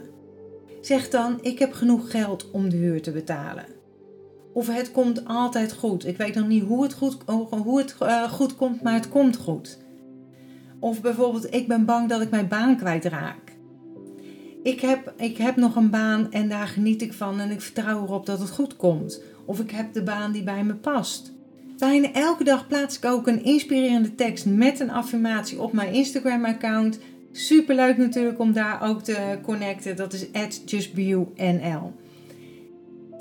Zeg 0.82 1.10
dan: 1.10 1.38
Ik 1.42 1.60
heb 1.60 1.74
genoeg 1.74 2.12
geld 2.12 2.52
om 2.52 2.70
de 2.70 2.78
huur 2.78 3.02
te 3.02 3.12
betalen. 3.12 3.66
Of 4.54 4.68
het 4.68 4.92
komt 4.92 5.26
altijd 5.26 5.74
goed. 5.74 6.08
Ik 6.08 6.18
weet 6.18 6.36
nog 6.36 6.48
niet 6.48 6.64
hoe 6.64 6.84
het 6.84 6.94
goed, 6.94 7.18
hoe 7.50 7.78
het, 7.78 7.96
uh, 8.04 8.32
goed 8.32 8.56
komt, 8.56 8.82
maar 8.82 8.94
het 8.94 9.10
komt 9.10 9.38
goed. 9.38 9.78
Of 10.80 11.02
bijvoorbeeld: 11.02 11.54
Ik 11.54 11.68
ben 11.68 11.86
bang 11.86 12.10
dat 12.10 12.22
ik 12.22 12.30
mijn 12.30 12.48
baan 12.48 12.78
kwijtraak 12.78 13.43
ik 14.64 14.80
heb, 14.80 15.14
ik 15.18 15.38
heb 15.38 15.56
nog 15.56 15.76
een 15.76 15.90
baan 15.90 16.32
en 16.32 16.50
daar 16.50 16.68
geniet 16.68 17.02
ik 17.02 17.14
van 17.14 17.40
en 17.40 17.52
ik 17.52 17.62
vertrouw 17.62 18.04
erop 18.04 18.26
dat 18.26 18.40
het 18.40 18.50
goed 18.50 18.76
komt. 18.76 19.22
Of 19.46 19.60
ik 19.60 19.72
heb 19.72 19.94
de 19.94 20.04
baan 20.04 20.32
die 20.32 20.44
bij 20.44 20.64
me 20.64 20.74
past. 20.74 21.32
Bijna 21.78 22.14
elke 22.14 22.44
dag 22.44 22.68
plaats 22.68 22.98
ik 22.98 23.06
ook 23.06 23.28
een 23.28 23.44
inspirerende 23.44 24.16
tekst 24.16 24.46
met 24.46 24.80
een 24.80 24.92
affirmatie 24.92 25.62
op 25.62 25.74
mijn 25.74 25.94
Instagram-account. 25.94 27.00
Super 27.32 27.76
leuk 27.76 27.98
natuurlijk 27.98 28.40
om 28.40 28.54
daar 28.54 28.90
ook 28.90 29.02
te 29.02 29.38
connecten. 29.42 29.96
Dat 29.96 30.14
is 30.14 30.28
justbeyouNL. 30.66 31.94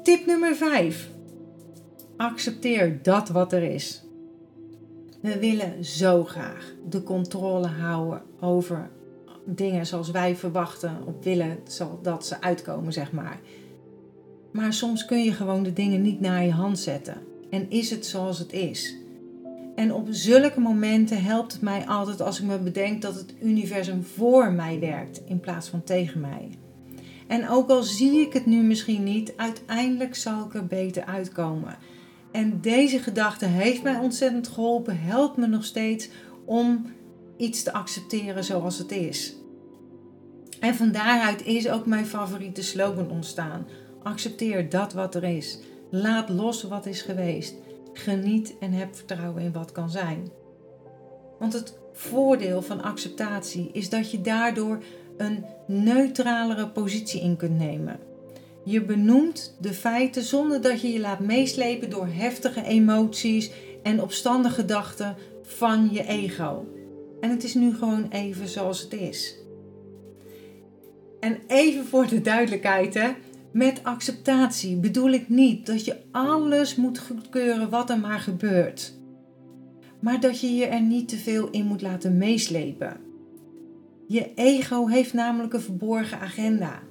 Tip 0.02 0.26
nummer 0.26 0.56
5. 0.56 1.10
Accepteer 2.16 2.98
dat 3.02 3.28
wat 3.28 3.52
er 3.52 3.62
is. 3.62 4.02
We 5.20 5.38
willen 5.38 5.84
zo 5.84 6.24
graag 6.24 6.74
de 6.88 7.02
controle 7.02 7.66
houden 7.66 8.22
over 8.40 8.90
dingen 9.44 9.86
zoals 9.86 10.10
wij 10.10 10.36
verwachten 10.36 10.96
of 11.06 11.14
willen 11.24 11.58
dat 12.02 12.26
ze 12.26 12.40
uitkomen, 12.40 12.92
zeg 12.92 13.12
maar. 13.12 13.40
Maar 14.50 14.72
soms 14.72 15.04
kun 15.04 15.24
je 15.24 15.32
gewoon 15.32 15.62
de 15.62 15.72
dingen 15.72 16.02
niet 16.02 16.20
naar 16.20 16.44
je 16.44 16.52
hand 16.52 16.78
zetten. 16.78 17.16
En 17.50 17.70
is 17.70 17.90
het 17.90 18.06
zoals 18.06 18.38
het 18.38 18.52
is. 18.52 18.96
En 19.74 19.92
op 19.94 20.06
zulke 20.10 20.60
momenten 20.60 21.22
helpt 21.22 21.52
het 21.52 21.62
mij 21.62 21.86
altijd 21.86 22.20
als 22.20 22.40
ik 22.40 22.46
me 22.46 22.58
bedenk 22.58 23.02
dat 23.02 23.14
het 23.14 23.34
universum 23.42 24.02
voor 24.02 24.52
mij 24.52 24.80
werkt 24.80 25.22
in 25.24 25.40
plaats 25.40 25.68
van 25.68 25.84
tegen 25.84 26.20
mij. 26.20 26.48
En 27.26 27.48
ook 27.48 27.70
al 27.70 27.82
zie 27.82 28.20
ik 28.20 28.32
het 28.32 28.46
nu 28.46 28.62
misschien 28.62 29.02
niet, 29.02 29.32
uiteindelijk 29.36 30.14
zal 30.14 30.44
ik 30.44 30.54
er 30.54 30.66
beter 30.66 31.04
uitkomen. 31.04 31.76
En 32.32 32.60
deze 32.60 32.98
gedachte 32.98 33.46
heeft 33.46 33.82
mij 33.82 33.96
ontzettend 33.96 34.48
geholpen, 34.48 34.98
helpt 35.00 35.36
me 35.36 35.46
nog 35.46 35.64
steeds 35.64 36.08
om 36.44 36.86
iets 37.42 37.62
te 37.62 37.72
accepteren 37.72 38.44
zoals 38.44 38.78
het 38.78 38.90
is. 38.90 39.34
En 40.60 40.74
van 40.74 40.92
daaruit 40.92 41.46
is 41.46 41.68
ook 41.68 41.86
mijn 41.86 42.06
favoriete 42.06 42.62
slogan 42.62 43.10
ontstaan. 43.10 43.66
Accepteer 44.02 44.68
dat 44.68 44.92
wat 44.92 45.14
er 45.14 45.24
is. 45.24 45.58
Laat 45.90 46.28
los 46.28 46.62
wat 46.62 46.86
is 46.86 47.02
geweest. 47.02 47.54
Geniet 47.92 48.54
en 48.60 48.72
heb 48.72 48.96
vertrouwen 48.96 49.42
in 49.42 49.52
wat 49.52 49.72
kan 49.72 49.90
zijn. 49.90 50.30
Want 51.38 51.52
het 51.52 51.78
voordeel 51.92 52.62
van 52.62 52.82
acceptatie 52.82 53.70
is 53.72 53.88
dat 53.88 54.10
je 54.10 54.20
daardoor 54.20 54.82
een 55.16 55.44
neutralere 55.66 56.68
positie 56.68 57.20
in 57.20 57.36
kunt 57.36 57.58
nemen. 57.58 57.98
Je 58.64 58.82
benoemt 58.82 59.56
de 59.60 59.72
feiten 59.72 60.22
zonder 60.22 60.60
dat 60.60 60.80
je 60.80 60.92
je 60.92 61.00
laat 61.00 61.20
meeslepen 61.20 61.90
door 61.90 62.06
heftige 62.06 62.64
emoties 62.64 63.50
en 63.82 64.02
opstandige 64.02 64.54
gedachten 64.54 65.16
van 65.42 65.88
je 65.92 66.06
ego. 66.06 66.66
En 67.22 67.30
het 67.30 67.44
is 67.44 67.54
nu 67.54 67.74
gewoon 67.74 68.08
even 68.08 68.48
zoals 68.48 68.80
het 68.80 68.92
is. 68.92 69.36
En 71.20 71.38
even 71.46 71.84
voor 71.84 72.06
de 72.06 72.20
duidelijkheid. 72.20 73.14
Met 73.52 73.84
acceptatie 73.84 74.76
bedoel 74.76 75.10
ik 75.10 75.28
niet 75.28 75.66
dat 75.66 75.84
je 75.84 75.96
alles 76.10 76.76
moet 76.76 76.98
goedkeuren 76.98 77.70
wat 77.70 77.90
er 77.90 77.98
maar 77.98 78.18
gebeurt. 78.18 78.94
Maar 80.00 80.20
dat 80.20 80.40
je 80.40 80.54
je 80.54 80.66
er 80.66 80.80
niet 80.80 81.08
te 81.08 81.16
veel 81.16 81.50
in 81.50 81.66
moet 81.66 81.82
laten 81.82 82.16
meeslepen. 82.16 82.96
Je 84.06 84.34
ego 84.34 84.86
heeft 84.86 85.12
namelijk 85.12 85.52
een 85.52 85.60
verborgen 85.60 86.20
agenda. 86.20 86.82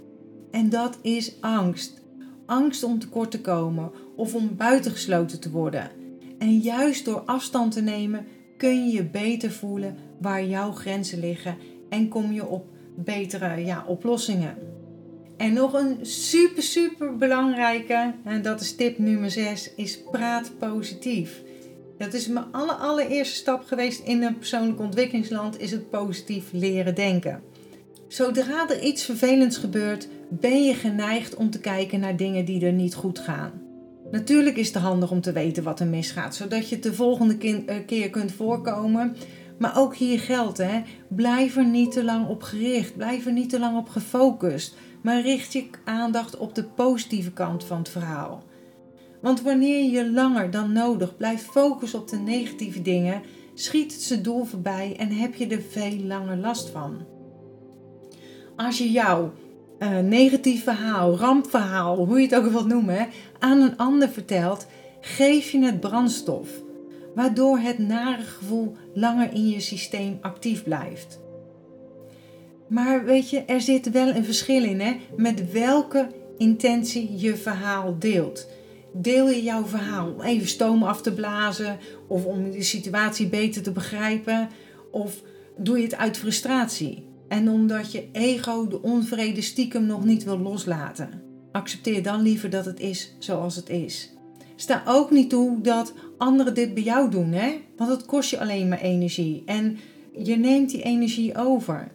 En 0.51 0.69
dat 0.69 0.97
is 1.01 1.41
angst. 1.41 2.01
Angst 2.45 2.83
om 2.83 2.99
tekort 2.99 3.31
te 3.31 3.41
komen 3.41 3.91
of 4.15 4.35
om 4.35 4.55
buitengesloten 4.55 5.39
te 5.39 5.51
worden. 5.51 5.89
En 6.37 6.57
juist 6.57 7.05
door 7.05 7.19
afstand 7.19 7.71
te 7.71 7.81
nemen 7.81 8.25
kun 8.57 8.85
je 8.85 8.93
je 8.95 9.03
beter 9.03 9.51
voelen 9.51 9.97
waar 10.21 10.45
jouw 10.45 10.71
grenzen 10.71 11.19
liggen 11.19 11.57
en 11.89 12.07
kom 12.07 12.31
je 12.31 12.45
op 12.45 12.65
betere 12.95 13.65
ja, 13.65 13.83
oplossingen. 13.87 14.57
En 15.37 15.53
nog 15.53 15.73
een 15.73 15.97
super, 16.01 16.63
super 16.63 17.17
belangrijke, 17.17 18.13
en 18.23 18.41
dat 18.41 18.61
is 18.61 18.75
tip 18.75 18.97
nummer 18.97 19.31
6, 19.31 19.71
is 19.75 20.03
praat 20.11 20.51
positief. 20.59 21.41
Dat 21.97 22.13
is 22.13 22.27
mijn 22.27 22.51
allereerste 22.51 23.35
stap 23.35 23.63
geweest 23.63 24.05
in 24.05 24.23
een 24.23 24.37
persoonlijk 24.37 24.79
ontwikkelingsland, 24.79 25.59
is 25.59 25.71
het 25.71 25.89
positief 25.89 26.45
leren 26.51 26.95
denken. 26.95 27.41
Zodra 28.07 28.69
er 28.69 28.81
iets 28.81 29.03
vervelends 29.03 29.57
gebeurt, 29.57 30.07
ben 30.29 30.63
je 30.63 30.73
geneigd 30.73 31.35
om 31.35 31.49
te 31.49 31.59
kijken 31.59 31.99
naar 31.99 32.17
dingen 32.17 32.45
die 32.45 32.65
er 32.65 32.71
niet 32.71 32.93
goed 32.93 33.19
gaan. 33.19 33.51
Natuurlijk 34.11 34.57
is 34.57 34.67
het 34.67 34.77
handig 34.77 35.11
om 35.11 35.21
te 35.21 35.31
weten 35.31 35.63
wat 35.63 35.79
er 35.79 35.87
misgaat, 35.87 36.35
zodat 36.35 36.69
je 36.69 36.75
het 36.75 36.83
de 36.83 36.93
volgende 36.93 37.37
eh, 37.65 37.75
keer 37.85 38.09
kunt 38.09 38.31
voorkomen. 38.31 39.15
Maar 39.61 39.77
ook 39.77 39.95
hier 39.95 40.19
geldt, 40.19 40.57
hè, 40.57 40.81
blijf 41.07 41.55
er 41.55 41.65
niet 41.65 41.91
te 41.91 42.03
lang 42.03 42.27
op 42.27 42.43
gericht, 42.43 42.97
blijf 42.97 43.25
er 43.25 43.31
niet 43.31 43.49
te 43.49 43.59
lang 43.59 43.77
op 43.77 43.89
gefocust, 43.89 44.75
maar 45.01 45.21
richt 45.21 45.53
je 45.53 45.65
aandacht 45.83 46.37
op 46.37 46.55
de 46.55 46.63
positieve 46.63 47.31
kant 47.31 47.63
van 47.63 47.77
het 47.77 47.89
verhaal. 47.89 48.43
Want 49.19 49.41
wanneer 49.41 49.91
je 49.91 50.11
langer 50.11 50.51
dan 50.51 50.71
nodig 50.71 51.17
blijft 51.17 51.43
focussen 51.43 51.99
op 51.99 52.07
de 52.07 52.17
negatieve 52.17 52.81
dingen, 52.81 53.21
schiet 53.53 53.93
het 53.93 54.01
zijn 54.01 54.21
doel 54.21 54.43
voorbij 54.43 54.95
en 54.97 55.09
heb 55.09 55.35
je 55.35 55.47
er 55.47 55.61
veel 55.69 55.97
langer 56.03 56.37
last 56.37 56.69
van. 56.69 56.97
Als 58.55 58.77
je 58.77 58.91
jouw 58.91 59.31
uh, 59.79 59.99
negatief 59.99 60.63
verhaal, 60.63 61.17
rampverhaal, 61.17 62.05
hoe 62.05 62.19
je 62.19 62.27
het 62.27 62.35
ook 62.35 62.51
wilt 62.51 62.67
noemen, 62.67 63.07
aan 63.39 63.61
een 63.61 63.77
ander 63.77 64.09
vertelt, 64.09 64.67
geef 65.01 65.51
je 65.51 65.63
het 65.65 65.79
brandstof, 65.79 66.49
waardoor 67.15 67.57
het 67.57 67.77
nare 67.77 68.23
gevoel 68.23 68.75
langer 68.93 69.33
in 69.33 69.49
je 69.49 69.59
systeem 69.59 70.17
actief 70.21 70.63
blijft. 70.63 71.19
Maar 72.67 73.05
weet 73.05 73.29
je, 73.29 73.39
er 73.39 73.61
zit 73.61 73.91
wel 73.91 74.07
een 74.07 74.25
verschil 74.25 74.63
in 74.63 74.79
hè, 74.79 74.97
met 75.17 75.51
welke 75.51 76.07
intentie 76.37 77.19
je 77.19 77.35
verhaal 77.35 77.95
deelt. 77.99 78.47
Deel 78.93 79.29
je 79.29 79.43
jouw 79.43 79.65
verhaal 79.65 80.13
om 80.13 80.21
even 80.21 80.47
stoom 80.47 80.83
af 80.83 81.01
te 81.01 81.13
blazen 81.13 81.77
of 82.07 82.25
om 82.25 82.51
de 82.51 82.63
situatie 82.63 83.27
beter 83.27 83.61
te 83.61 83.71
begrijpen? 83.71 84.49
Of 84.91 85.21
doe 85.57 85.77
je 85.77 85.83
het 85.83 85.97
uit 85.97 86.17
frustratie 86.17 87.05
en 87.27 87.49
omdat 87.49 87.91
je 87.91 88.07
ego 88.11 88.67
de 88.67 88.81
onvrede 88.81 89.41
stiekem 89.41 89.85
nog 89.85 90.05
niet 90.05 90.23
wil 90.23 90.39
loslaten? 90.39 91.21
Accepteer 91.51 92.03
dan 92.03 92.21
liever 92.21 92.49
dat 92.49 92.65
het 92.65 92.79
is 92.79 93.15
zoals 93.19 93.55
het 93.55 93.69
is. 93.69 94.13
Sta 94.61 94.83
ook 94.85 95.11
niet 95.11 95.29
toe 95.29 95.61
dat 95.61 95.93
anderen 96.17 96.53
dit 96.53 96.73
bij 96.73 96.83
jou 96.83 97.09
doen, 97.09 97.31
hè? 97.31 97.61
want 97.77 97.89
het 97.89 98.05
kost 98.05 98.29
je 98.29 98.39
alleen 98.39 98.67
maar 98.67 98.81
energie 98.81 99.43
en 99.45 99.77
je 100.17 100.37
neemt 100.37 100.69
die 100.69 100.81
energie 100.81 101.37
over. 101.37 101.91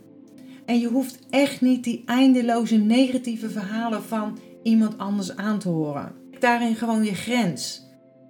En 0.65 0.79
je 0.79 0.89
hoeft 0.89 1.19
echt 1.31 1.61
niet 1.61 1.85
die 1.85 2.03
eindeloze 2.07 2.77
negatieve 2.77 3.51
verhalen 3.51 4.03
van 4.03 4.39
iemand 4.63 4.99
anders 4.99 5.37
aan 5.37 5.59
te 5.59 5.69
horen 5.69 6.25
daarin 6.39 6.77
gewoon 6.77 7.05
je 7.05 7.15
grens. 7.15 7.85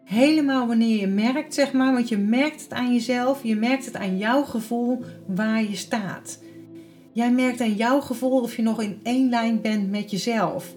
Helemaal 0.05 0.67
wanneer 0.67 1.01
je 1.01 1.07
merkt, 1.07 1.55
zeg 1.55 1.73
maar, 1.73 1.93
want 1.93 2.09
je 2.09 2.19
merkt 2.19 2.63
het 2.63 2.73
aan 2.73 2.93
jezelf, 2.93 3.43
je 3.43 3.57
merkt 3.57 3.85
het 3.85 3.97
aan 3.97 4.19
jouw 4.19 4.43
gevoel 4.43 5.05
waar 5.27 5.63
je 5.63 5.77
staat. 5.77 6.43
Jij 7.13 7.33
merkt 7.33 7.61
aan 7.61 7.75
jouw 7.75 8.01
gevoel 8.01 8.41
of 8.41 8.57
je 8.57 8.63
nog 8.63 8.83
in 8.83 9.01
één 9.03 9.29
lijn 9.29 9.61
bent 9.61 9.91
met 9.91 10.11
jezelf. 10.11 10.75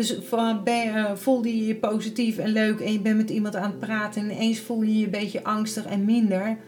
Dus 0.00 0.18
ben, 0.64 1.18
voelde 1.18 1.56
je 1.56 1.66
je 1.66 1.76
positief 1.76 2.38
en 2.38 2.52
leuk 2.52 2.80
en 2.80 2.92
je 2.92 3.00
bent 3.00 3.16
met 3.16 3.30
iemand 3.30 3.56
aan 3.56 3.70
het 3.70 3.78
praten 3.78 4.22
en 4.22 4.30
ineens 4.30 4.60
voel 4.60 4.82
je 4.82 4.98
je 4.98 5.04
een 5.04 5.10
beetje 5.10 5.44
angstig 5.44 5.84
en 5.86 6.04
minder. 6.04 6.58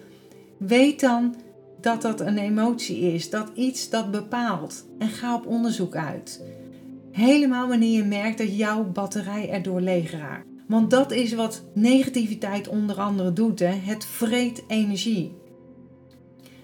Weet 0.57 1.01
dan 1.01 1.35
dat 1.81 2.03
dat 2.03 2.21
een 2.21 2.39
emotie 2.39 3.01
is, 3.01 3.31
dat 3.31 3.51
iets 3.55 3.91
dat 3.91 4.11
bepaalt. 4.11 4.87
En 4.99 5.09
ga 5.09 5.35
op 5.35 5.47
onderzoek 5.47 5.97
uit. 5.97 6.43
Helemaal 7.12 7.69
wanneer 7.69 7.97
je 7.97 8.05
merkt 8.05 8.39
dat 8.39 8.57
jouw 8.57 8.85
batterij 8.85 9.51
erdoor 9.51 9.81
leeg 9.81 10.11
raakt. 10.11 10.47
Want 10.69 10.91
dat 10.91 11.12
is 11.12 11.33
wat 11.33 11.65
negativiteit 11.75 12.69
onder 12.69 13.01
andere 13.01 13.33
doet. 13.33 13.59
Hè? 13.59 13.75
Het 13.75 14.05
vreet 14.05 14.65
energie. 14.69 15.33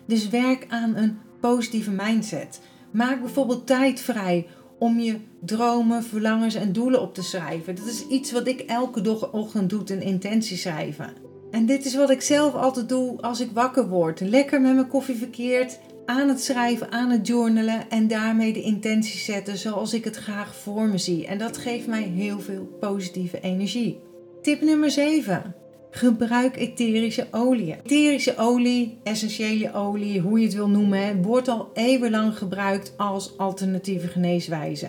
Dus 0.07 0.29
werk 0.29 0.67
aan 0.69 0.97
een 0.97 1.19
positieve 1.41 1.91
mindset. 1.91 2.61
Maak 2.91 3.21
bijvoorbeeld 3.21 3.67
tijd 3.67 4.01
vrij 4.01 4.47
om 4.79 4.99
je 4.99 5.17
dromen, 5.41 6.03
verlangens 6.03 6.55
en 6.55 6.73
doelen 6.73 7.01
op 7.01 7.15
te 7.15 7.23
schrijven. 7.23 7.75
Dat 7.75 7.87
is 7.87 8.07
iets 8.07 8.33
wat 8.33 8.47
ik 8.47 8.61
elke 8.61 9.33
ochtend 9.33 9.71
doe, 9.71 9.83
een 9.87 10.03
intentie 10.03 10.57
schrijven. 10.57 11.13
En 11.51 11.67
dit 11.67 11.85
is 11.85 11.95
wat 11.95 12.11
ik 12.11 12.23
zelf 12.23 12.55
altijd 12.55 12.89
doe 12.89 13.21
als 13.21 13.41
ik 13.41 13.51
wakker 13.53 13.89
word. 13.89 14.21
Lekker 14.21 14.61
met 14.61 14.75
mijn 14.75 14.89
koffie 14.89 15.17
verkeerd 15.17 15.79
aan 16.07 16.29
het 16.29 16.43
schrijven, 16.43 16.93
aan 16.93 17.11
het 17.11 17.27
journalen 17.27 17.91
en 17.91 18.09
daarmee 18.09 18.53
de 18.53 18.63
intentie 18.63 19.19
zetten 19.19 19.57
zoals 19.57 19.95
ik 19.95 20.05
het 20.05 20.17
graag 20.17 20.55
voor 20.55 20.87
me 20.87 20.99
zie. 20.99 21.27
En 21.27 21.39
dat 21.39 21.57
geeft 21.57 21.87
mij 21.87 22.03
heel 22.03 22.41
veel 22.41 22.77
positieve 22.81 23.41
energie. 23.41 24.01
Tip 24.43 24.61
nummer 24.61 24.91
7. 24.91 25.55
Gebruik 25.91 26.57
etherische 26.57 27.27
olie. 27.31 27.77
Etherische 27.85 28.37
olie, 28.37 28.99
essentiële 29.03 29.75
olie, 29.75 30.21
hoe 30.21 30.39
je 30.39 30.45
het 30.45 30.55
wil 30.55 30.69
noemen, 30.69 31.23
wordt 31.23 31.49
al 31.49 31.71
eeuwenlang 31.75 32.39
gebruikt 32.39 32.93
als 32.97 33.39
alternatieve 33.39 34.09
geneeswijze. 34.09 34.89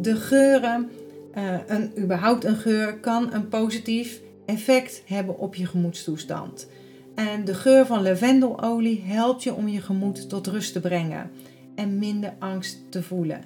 De 0.00 0.16
geuren, 0.16 0.90
uh, 1.38 1.54
een, 1.66 1.92
überhaupt 1.98 2.44
een 2.44 2.56
geur, 2.56 2.98
kan 2.98 3.32
een 3.32 3.48
positief 3.48 4.20
effect 4.46 5.02
hebben 5.06 5.38
op 5.38 5.54
je 5.54 5.66
gemoedstoestand. 5.66 6.68
En 7.14 7.44
de 7.44 7.54
geur 7.54 7.86
van 7.86 8.02
lavendelolie 8.02 9.02
helpt 9.06 9.42
je 9.42 9.54
om 9.54 9.68
je 9.68 9.80
gemoed 9.80 10.28
tot 10.28 10.46
rust 10.46 10.72
te 10.72 10.80
brengen 10.80 11.30
en 11.74 11.98
minder 11.98 12.34
angst 12.38 12.78
te 12.88 13.02
voelen. 13.02 13.40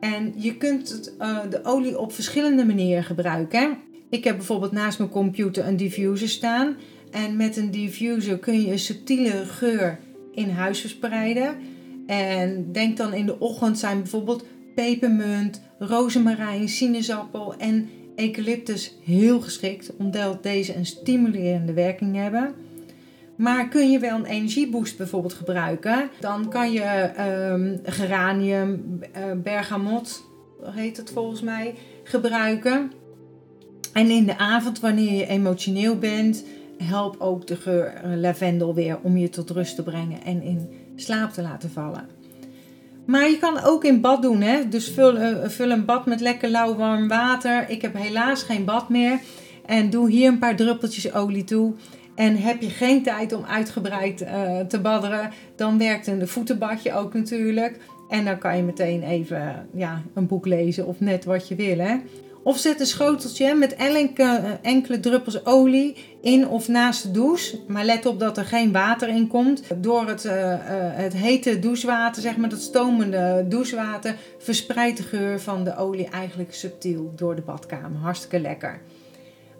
En 0.00 0.32
je 0.36 0.56
kunt 0.56 0.88
het, 0.88 1.14
uh, 1.20 1.38
de 1.50 1.64
olie 1.64 1.98
op 1.98 2.12
verschillende 2.12 2.64
manieren 2.64 3.04
gebruiken. 3.04 3.78
Ik 4.10 4.24
heb 4.24 4.36
bijvoorbeeld 4.36 4.72
naast 4.72 4.98
mijn 4.98 5.10
computer 5.10 5.66
een 5.66 5.76
diffuser 5.76 6.28
staan. 6.28 6.76
En 7.10 7.36
met 7.36 7.56
een 7.56 7.70
diffuser 7.70 8.38
kun 8.38 8.60
je 8.60 8.72
een 8.72 8.78
subtiele 8.78 9.44
geur 9.44 9.98
in 10.34 10.50
huis 10.50 10.80
verspreiden. 10.80 11.56
En 12.06 12.72
denk 12.72 12.96
dan 12.96 13.14
in 13.14 13.26
de 13.26 13.40
ochtend 13.40 13.78
zijn 13.78 13.98
bijvoorbeeld 13.98 14.44
pepermunt, 14.74 15.60
rozemarijn, 15.78 16.68
sinaasappel 16.68 17.54
en 17.56 17.88
eucalyptus 18.16 18.94
heel 19.04 19.40
geschikt, 19.40 19.96
omdat 19.96 20.42
deze 20.42 20.76
een 20.76 20.86
stimulerende 20.86 21.72
werking 21.72 22.16
hebben. 22.16 22.54
Maar 23.36 23.68
kun 23.68 23.90
je 23.90 23.98
wel 23.98 24.16
een 24.16 24.24
energieboost 24.24 24.96
bijvoorbeeld 24.96 25.32
gebruiken, 25.32 26.10
dan 26.20 26.48
kan 26.48 26.72
je 26.72 27.10
um, 27.50 27.80
geranium, 27.84 29.00
uh, 29.16 29.32
bergamot, 29.42 30.24
heet 30.62 30.96
het 30.96 31.10
volgens 31.10 31.42
mij, 31.42 31.74
gebruiken. 32.04 32.92
En 33.92 34.10
in 34.10 34.26
de 34.26 34.38
avond, 34.38 34.80
wanneer 34.80 35.12
je 35.12 35.26
emotioneel 35.26 35.98
bent, 35.98 36.44
help 36.82 37.16
ook 37.18 37.46
de 37.46 37.56
geur 37.56 38.00
lavendel 38.16 38.74
weer 38.74 38.98
om 39.02 39.16
je 39.16 39.28
tot 39.28 39.50
rust 39.50 39.76
te 39.76 39.82
brengen 39.82 40.22
en 40.24 40.42
in 40.42 40.68
slaap 40.96 41.32
te 41.32 41.42
laten 41.42 41.70
vallen. 41.70 42.08
Maar 43.06 43.30
je 43.30 43.38
kan 43.38 43.62
ook 43.62 43.84
in 43.84 44.00
bad 44.00 44.22
doen, 44.22 44.40
hè? 44.40 44.68
dus 44.68 44.90
vul, 44.90 45.16
uh, 45.16 45.36
vul 45.44 45.70
een 45.70 45.84
bad 45.84 46.06
met 46.06 46.20
lekker 46.20 46.48
lauw 46.50 46.76
warm 46.76 47.08
water. 47.08 47.70
Ik 47.70 47.82
heb 47.82 47.94
helaas 47.96 48.42
geen 48.42 48.64
bad 48.64 48.88
meer. 48.88 49.20
En 49.66 49.90
doe 49.90 50.10
hier 50.10 50.28
een 50.28 50.38
paar 50.38 50.56
druppeltjes 50.56 51.12
olie 51.12 51.44
toe. 51.44 51.72
En 52.14 52.36
heb 52.36 52.60
je 52.60 52.70
geen 52.70 53.02
tijd 53.02 53.32
om 53.32 53.44
uitgebreid 53.44 54.22
uh, 54.22 54.60
te 54.60 54.80
badderen, 54.80 55.30
dan 55.56 55.78
werkt 55.78 56.06
een 56.06 56.28
voetenbadje 56.28 56.94
ook 56.94 57.14
natuurlijk. 57.14 57.78
En 58.08 58.24
dan 58.24 58.38
kan 58.38 58.56
je 58.56 58.62
meteen 58.62 59.02
even 59.02 59.68
ja, 59.74 60.02
een 60.14 60.26
boek 60.26 60.46
lezen 60.46 60.86
of 60.86 61.00
net 61.00 61.24
wat 61.24 61.48
je 61.48 61.54
wil. 61.54 61.78
Hè? 61.78 61.96
Of 62.44 62.58
zet 62.58 62.80
een 62.80 62.86
schoteltje 62.86 63.54
met 63.54 63.74
enkele, 63.74 64.58
enkele 64.62 65.00
druppels 65.00 65.46
olie 65.46 65.96
in 66.20 66.48
of 66.48 66.68
naast 66.68 67.02
de 67.02 67.10
douche. 67.10 67.58
Maar 67.66 67.84
let 67.84 68.06
op 68.06 68.20
dat 68.20 68.38
er 68.38 68.44
geen 68.44 68.72
water 68.72 69.08
in 69.08 69.26
komt. 69.28 69.62
Door 69.76 70.06
het, 70.06 70.24
uh, 70.24 70.32
uh, 70.32 70.56
het 70.68 71.12
hete 71.12 71.58
douchewater, 71.58 72.22
zeg 72.22 72.36
maar 72.36 72.48
dat 72.48 72.60
stomende 72.60 73.44
douchewater, 73.48 74.16
verspreidt 74.38 74.96
de 74.96 75.02
geur 75.02 75.40
van 75.40 75.64
de 75.64 75.76
olie 75.76 76.08
eigenlijk 76.08 76.54
subtiel 76.54 77.12
door 77.16 77.34
de 77.34 77.42
badkamer. 77.42 77.98
Hartstikke 78.00 78.40
lekker. 78.40 78.80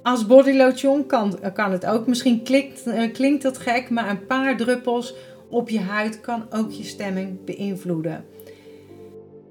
Als 0.03 0.27
bodylotion 0.27 1.07
kan, 1.07 1.39
kan 1.55 1.73
het 1.73 1.87
ook. 1.87 2.07
Misschien 2.07 2.43
klinkt, 2.43 2.83
klinkt 3.13 3.43
dat 3.43 3.59
gek, 3.59 3.91
maar 3.91 4.11
een 4.11 4.27
paar 4.27 4.57
druppels 4.57 5.15
op 5.49 5.69
je 5.69 5.81
huid 5.81 6.21
kan 6.21 6.47
ook 6.51 6.71
je 6.71 6.85
stemming 6.85 7.45
beïnvloeden. 7.45 8.25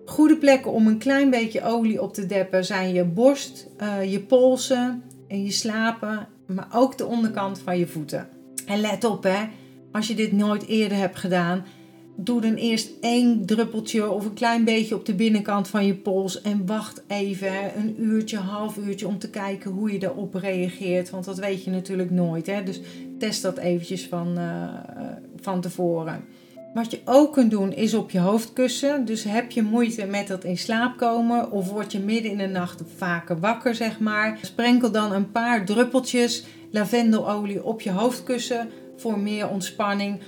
Goede 0.05 0.37
plekken 0.37 0.71
om 0.71 0.87
een 0.87 0.97
klein 0.97 1.29
beetje 1.29 1.63
olie 1.63 2.01
op 2.01 2.13
te 2.13 2.25
deppen 2.25 2.65
zijn 2.65 2.93
je 2.93 3.03
borst, 3.03 3.67
uh, 3.81 4.11
je 4.11 4.19
polsen 4.19 5.03
en 5.27 5.43
je 5.43 5.51
slapen, 5.51 6.27
maar 6.47 6.67
ook 6.73 6.97
de 6.97 7.05
onderkant 7.05 7.59
van 7.59 7.79
je 7.79 7.87
voeten. 7.87 8.27
En 8.65 8.81
let 8.81 9.03
op 9.03 9.23
hè, 9.23 9.43
als 9.91 10.07
je 10.07 10.15
dit 10.15 10.31
nooit 10.31 10.67
eerder 10.67 10.97
hebt 10.97 11.17
gedaan, 11.17 11.65
doe 12.15 12.41
dan 12.41 12.53
eerst 12.53 12.91
één 13.01 13.45
druppeltje 13.45 14.09
of 14.09 14.25
een 14.25 14.33
klein 14.33 14.63
beetje 14.63 14.95
op 14.95 15.05
de 15.05 15.13
binnenkant 15.15 15.67
van 15.67 15.85
je 15.85 15.95
pols 15.95 16.41
en 16.41 16.65
wacht 16.65 17.03
even 17.07 17.77
een 17.77 17.95
uurtje, 18.03 18.37
half 18.37 18.77
uurtje 18.77 19.07
om 19.07 19.19
te 19.19 19.29
kijken 19.29 19.71
hoe 19.71 19.91
je 19.91 20.03
erop 20.03 20.33
reageert. 20.33 21.09
Want 21.09 21.25
dat 21.25 21.39
weet 21.39 21.63
je 21.63 21.71
natuurlijk 21.71 22.11
nooit. 22.11 22.47
Hè? 22.47 22.63
Dus 22.63 22.81
test 23.19 23.41
dat 23.41 23.57
eventjes 23.57 24.07
van, 24.07 24.39
uh, 24.39 24.69
van 25.41 25.61
tevoren. 25.61 26.23
Wat 26.73 26.91
je 26.91 26.99
ook 27.05 27.33
kunt 27.33 27.51
doen 27.51 27.73
is 27.73 27.93
op 27.93 28.11
je 28.11 28.19
hoofdkussen. 28.19 29.05
Dus 29.05 29.23
heb 29.23 29.51
je 29.51 29.61
moeite 29.61 30.05
met 30.05 30.27
dat 30.27 30.43
in 30.43 30.57
slaap 30.57 30.97
komen 30.97 31.51
of 31.51 31.69
word 31.69 31.91
je 31.91 31.99
midden 31.99 32.31
in 32.31 32.37
de 32.37 32.47
nacht 32.47 32.81
vaker 32.95 33.39
wakker, 33.39 33.75
zeg 33.75 33.99
maar. 33.99 34.37
Sprenkel 34.41 34.91
dan 34.91 35.11
een 35.11 35.31
paar 35.31 35.65
druppeltjes 35.65 36.45
lavendelolie 36.71 37.63
op 37.63 37.81
je 37.81 37.91
hoofdkussen 37.91 38.69
voor 38.97 39.19
meer 39.19 39.49
ontspanning 39.49 40.19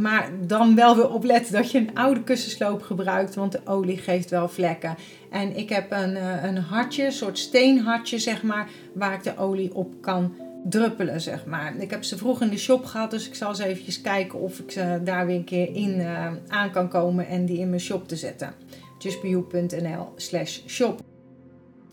Maar 0.00 0.30
dan 0.46 0.74
wel 0.74 0.96
weer 0.96 1.10
opletten 1.10 1.52
dat 1.52 1.70
je 1.70 1.78
een 1.78 1.94
oude 1.94 2.22
kussensloop 2.22 2.82
gebruikt, 2.82 3.34
want 3.34 3.52
de 3.52 3.60
olie 3.64 3.98
geeft 3.98 4.30
wel 4.30 4.48
vlekken. 4.48 4.96
En 5.30 5.56
ik 5.56 5.68
heb 5.68 5.92
een, 5.92 6.16
eh, 6.16 6.44
een 6.44 6.56
hartje, 6.56 7.04
een 7.04 7.12
soort 7.12 7.38
steenhartje 7.38 8.18
zeg 8.18 8.42
maar, 8.42 8.68
waar 8.94 9.14
ik 9.14 9.22
de 9.22 9.36
olie 9.38 9.74
op 9.74 9.94
kan 10.00 10.34
druppelen 10.64 11.20
zeg 11.20 11.46
maar. 11.46 11.76
Ik 11.78 11.90
heb 11.90 12.04
ze 12.04 12.16
vroeg 12.16 12.40
in 12.40 12.48
de 12.48 12.58
shop 12.58 12.84
gehad, 12.84 13.10
dus 13.10 13.28
ik 13.28 13.34
zal 13.34 13.48
eens 13.48 13.58
eventjes 13.58 14.00
kijken 14.00 14.40
of 14.40 14.58
ik 14.58 14.70
ze 14.70 15.00
daar 15.04 15.26
weer 15.26 15.36
een 15.36 15.44
keer 15.44 15.74
in 15.74 16.00
uh, 16.00 16.32
aan 16.48 16.70
kan 16.70 16.88
komen 16.88 17.26
en 17.26 17.46
die 17.46 17.58
in 17.58 17.68
mijn 17.68 17.80
shop 17.80 18.08
te 18.08 18.16
zetten. 18.16 18.54
justbeyou.nl 18.98 20.12
slash 20.16 20.60
shop. 20.66 21.00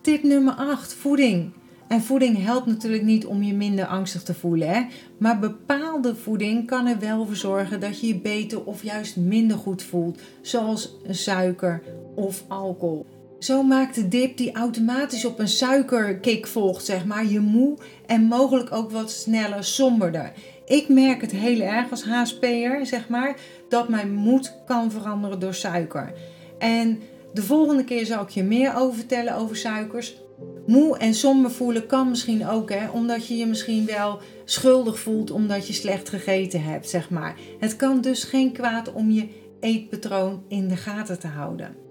Tip 0.01 0.23
nummer 0.23 0.53
8, 0.53 0.93
voeding. 0.93 1.51
En 1.87 2.01
voeding 2.01 2.43
helpt 2.43 2.65
natuurlijk 2.65 3.03
niet 3.03 3.25
om 3.25 3.43
je 3.43 3.53
minder 3.53 3.85
angstig 3.85 4.23
te 4.23 4.33
voelen. 4.33 4.69
Hè? 4.69 4.85
Maar 5.17 5.39
bepaalde 5.39 6.15
voeding 6.15 6.67
kan 6.67 6.87
er 6.87 6.99
wel 6.99 7.25
voor 7.25 7.35
zorgen 7.35 7.79
dat 7.79 7.99
je 7.99 8.07
je 8.07 8.19
beter 8.19 8.63
of 8.65 8.83
juist 8.83 9.17
minder 9.17 9.57
goed 9.57 9.83
voelt. 9.83 10.19
Zoals 10.41 10.95
suiker 11.09 11.81
of 12.15 12.43
alcohol. 12.47 13.05
Zo 13.39 13.63
maakt 13.63 13.95
de 13.95 14.07
dip 14.07 14.37
die 14.37 14.51
automatisch 14.51 15.25
op 15.25 15.39
een 15.39 15.47
suikerkick 15.47 16.47
volgt, 16.47 16.85
zeg 16.85 17.05
maar, 17.05 17.25
je 17.25 17.39
moe 17.39 17.77
en 18.05 18.23
mogelijk 18.23 18.71
ook 18.71 18.91
wat 18.91 19.11
sneller 19.11 19.63
somberder. 19.63 20.31
Ik 20.65 20.89
merk 20.89 21.21
het 21.21 21.31
heel 21.31 21.59
erg 21.59 21.91
als 21.91 22.03
HSP'er, 22.03 22.85
zeg 22.85 23.09
maar, 23.09 23.35
dat 23.69 23.89
mijn 23.89 24.13
moed 24.13 24.55
kan 24.65 24.91
veranderen 24.91 25.39
door 25.39 25.53
suiker. 25.53 26.13
En 26.57 26.99
de 27.33 27.43
volgende 27.43 27.83
keer 27.83 28.05
zal 28.05 28.23
ik 28.23 28.29
je 28.29 28.43
meer 28.43 28.75
over 28.75 28.95
vertellen 28.95 29.35
over 29.35 29.55
suikers. 29.55 30.21
Moe 30.65 30.97
en 30.97 31.13
somber 31.13 31.51
voelen 31.51 31.85
kan 31.85 32.09
misschien 32.09 32.47
ook, 32.47 32.69
hè, 32.71 32.89
omdat 32.89 33.27
je 33.27 33.37
je 33.37 33.45
misschien 33.45 33.85
wel 33.85 34.19
schuldig 34.45 34.99
voelt 34.99 35.31
omdat 35.31 35.67
je 35.67 35.73
slecht 35.73 36.09
gegeten 36.09 36.63
hebt, 36.63 36.89
zeg 36.89 37.09
maar. 37.09 37.35
Het 37.59 37.75
kan 37.75 38.01
dus 38.01 38.23
geen 38.23 38.51
kwaad 38.51 38.93
om 38.93 39.11
je 39.11 39.27
eetpatroon 39.59 40.43
in 40.47 40.67
de 40.67 40.77
gaten 40.77 41.19
te 41.19 41.27
houden. 41.27 41.88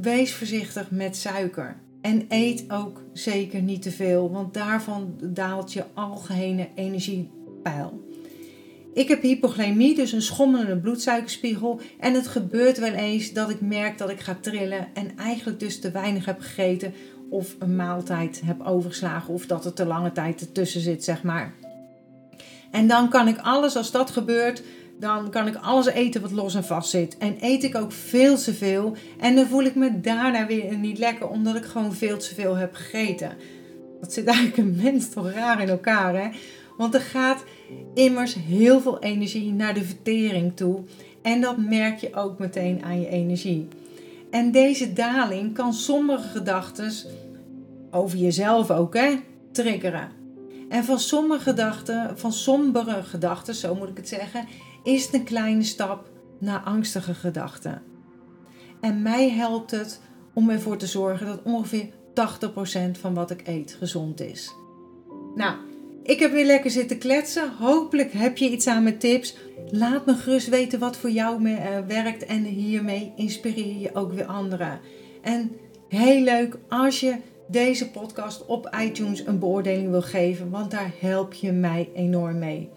Wees 0.00 0.34
voorzichtig 0.34 0.90
met 0.90 1.16
suiker. 1.16 1.76
En 2.00 2.24
eet 2.28 2.64
ook 2.68 3.02
zeker 3.12 3.62
niet 3.62 3.82
te 3.82 3.90
veel, 3.90 4.30
want 4.30 4.54
daarvan 4.54 5.14
daalt 5.22 5.72
je 5.72 5.84
algehele 5.94 6.68
energiepeil. 6.74 8.04
Ik 8.94 9.08
heb 9.08 9.22
hypoglycemie, 9.22 9.94
dus 9.94 10.12
een 10.12 10.22
schommelende 10.22 10.76
bloedsuikerspiegel. 10.76 11.80
En 12.00 12.14
het 12.14 12.26
gebeurt 12.26 12.78
wel 12.78 12.92
eens 12.92 13.32
dat 13.32 13.50
ik 13.50 13.60
merk 13.60 13.98
dat 13.98 14.10
ik 14.10 14.20
ga 14.20 14.38
trillen 14.40 14.88
en 14.94 15.16
eigenlijk 15.16 15.60
dus 15.60 15.80
te 15.80 15.90
weinig 15.90 16.24
heb 16.24 16.40
gegeten 16.40 16.94
of 17.30 17.56
een 17.58 17.76
maaltijd 17.76 18.42
heb 18.44 18.60
overgeslagen 18.60 19.34
of 19.34 19.46
dat 19.46 19.64
er 19.64 19.72
te 19.72 19.86
lange 19.86 20.12
tijd 20.12 20.40
ertussen 20.40 20.80
zit, 20.80 21.04
zeg 21.04 21.22
maar. 21.22 21.54
En 22.70 22.88
dan 22.88 23.08
kan 23.08 23.28
ik 23.28 23.38
alles, 23.38 23.76
als 23.76 23.90
dat 23.90 24.10
gebeurt, 24.10 24.62
dan 24.98 25.30
kan 25.30 25.46
ik 25.46 25.56
alles 25.56 25.86
eten 25.86 26.20
wat 26.20 26.30
los 26.30 26.54
en 26.54 26.64
vast 26.64 26.90
zit. 26.90 27.18
En 27.18 27.36
eet 27.40 27.62
ik 27.62 27.76
ook 27.76 27.92
veel 27.92 28.36
te 28.36 28.54
veel. 28.54 28.96
En 29.18 29.34
dan 29.34 29.46
voel 29.46 29.62
ik 29.62 29.74
me 29.74 30.00
daarna 30.00 30.46
weer 30.46 30.78
niet 30.78 30.98
lekker, 30.98 31.28
omdat 31.28 31.56
ik 31.56 31.64
gewoon 31.64 31.94
veel 31.94 32.18
te 32.18 32.34
veel 32.34 32.56
heb 32.56 32.74
gegeten. 32.74 33.32
Dat 34.00 34.12
zit 34.12 34.26
eigenlijk 34.26 34.56
een 34.56 34.80
mens 34.82 35.08
toch 35.08 35.30
raar 35.30 35.60
in 35.60 35.68
elkaar, 35.68 36.14
hè? 36.22 36.28
Want 36.76 36.94
er 36.94 37.00
gaat 37.00 37.44
immers 37.94 38.34
heel 38.34 38.80
veel 38.80 38.98
energie 39.02 39.52
naar 39.52 39.74
de 39.74 39.84
vertering 39.84 40.56
toe. 40.56 40.82
En 41.22 41.40
dat 41.40 41.56
merk 41.56 41.98
je 41.98 42.14
ook 42.14 42.38
meteen 42.38 42.84
aan 42.84 43.00
je 43.00 43.08
energie. 43.08 43.68
En 44.30 44.52
deze 44.52 44.92
daling 44.92 45.54
kan 45.54 45.72
sommige 45.72 46.28
gedachten, 46.28 46.92
over 47.90 48.18
jezelf 48.18 48.70
ook, 48.70 48.94
hè, 48.94 49.14
triggeren. 49.52 50.10
En 50.68 50.84
van 50.84 50.98
sommige 50.98 51.42
gedachten, 51.42 52.18
van 52.18 52.32
sombere 52.32 53.02
gedachten, 53.02 53.54
zo 53.54 53.74
moet 53.74 53.88
ik 53.88 53.96
het 53.96 54.08
zeggen, 54.08 54.46
is 54.86 55.12
een 55.12 55.24
kleine 55.24 55.62
stap 55.62 56.10
naar 56.38 56.60
angstige 56.60 57.14
gedachten. 57.14 57.82
En 58.80 59.02
mij 59.02 59.30
helpt 59.30 59.70
het 59.70 60.00
om 60.34 60.50
ervoor 60.50 60.76
te 60.76 60.86
zorgen 60.86 61.26
dat 61.26 61.42
ongeveer 61.42 61.88
80% 61.88 63.00
van 63.00 63.14
wat 63.14 63.30
ik 63.30 63.46
eet 63.46 63.76
gezond 63.78 64.20
is. 64.20 64.54
Nou, 65.34 65.56
ik 66.02 66.18
heb 66.18 66.32
weer 66.32 66.44
lekker 66.44 66.70
zitten 66.70 66.98
kletsen. 66.98 67.52
Hopelijk 67.58 68.12
heb 68.12 68.38
je 68.38 68.50
iets 68.50 68.66
aan 68.66 68.82
mijn 68.82 68.98
tips. 68.98 69.36
Laat 69.70 70.06
me 70.06 70.14
gerust 70.14 70.48
weten 70.48 70.78
wat 70.78 70.96
voor 70.96 71.10
jou 71.10 71.50
eh, 71.50 71.78
werkt 71.86 72.24
en 72.24 72.44
hiermee 72.44 73.12
inspireer 73.16 73.78
je 73.78 73.94
ook 73.94 74.12
weer 74.12 74.26
anderen. 74.26 74.80
En 75.22 75.56
heel 75.88 76.20
leuk 76.22 76.58
als 76.68 77.00
je 77.00 77.16
deze 77.48 77.90
podcast 77.90 78.46
op 78.46 78.76
iTunes 78.80 79.26
een 79.26 79.38
beoordeling 79.38 79.90
wil 79.90 80.02
geven, 80.02 80.50
want 80.50 80.70
daar 80.70 80.92
help 81.00 81.32
je 81.32 81.52
mij 81.52 81.90
enorm 81.94 82.38
mee. 82.38 82.70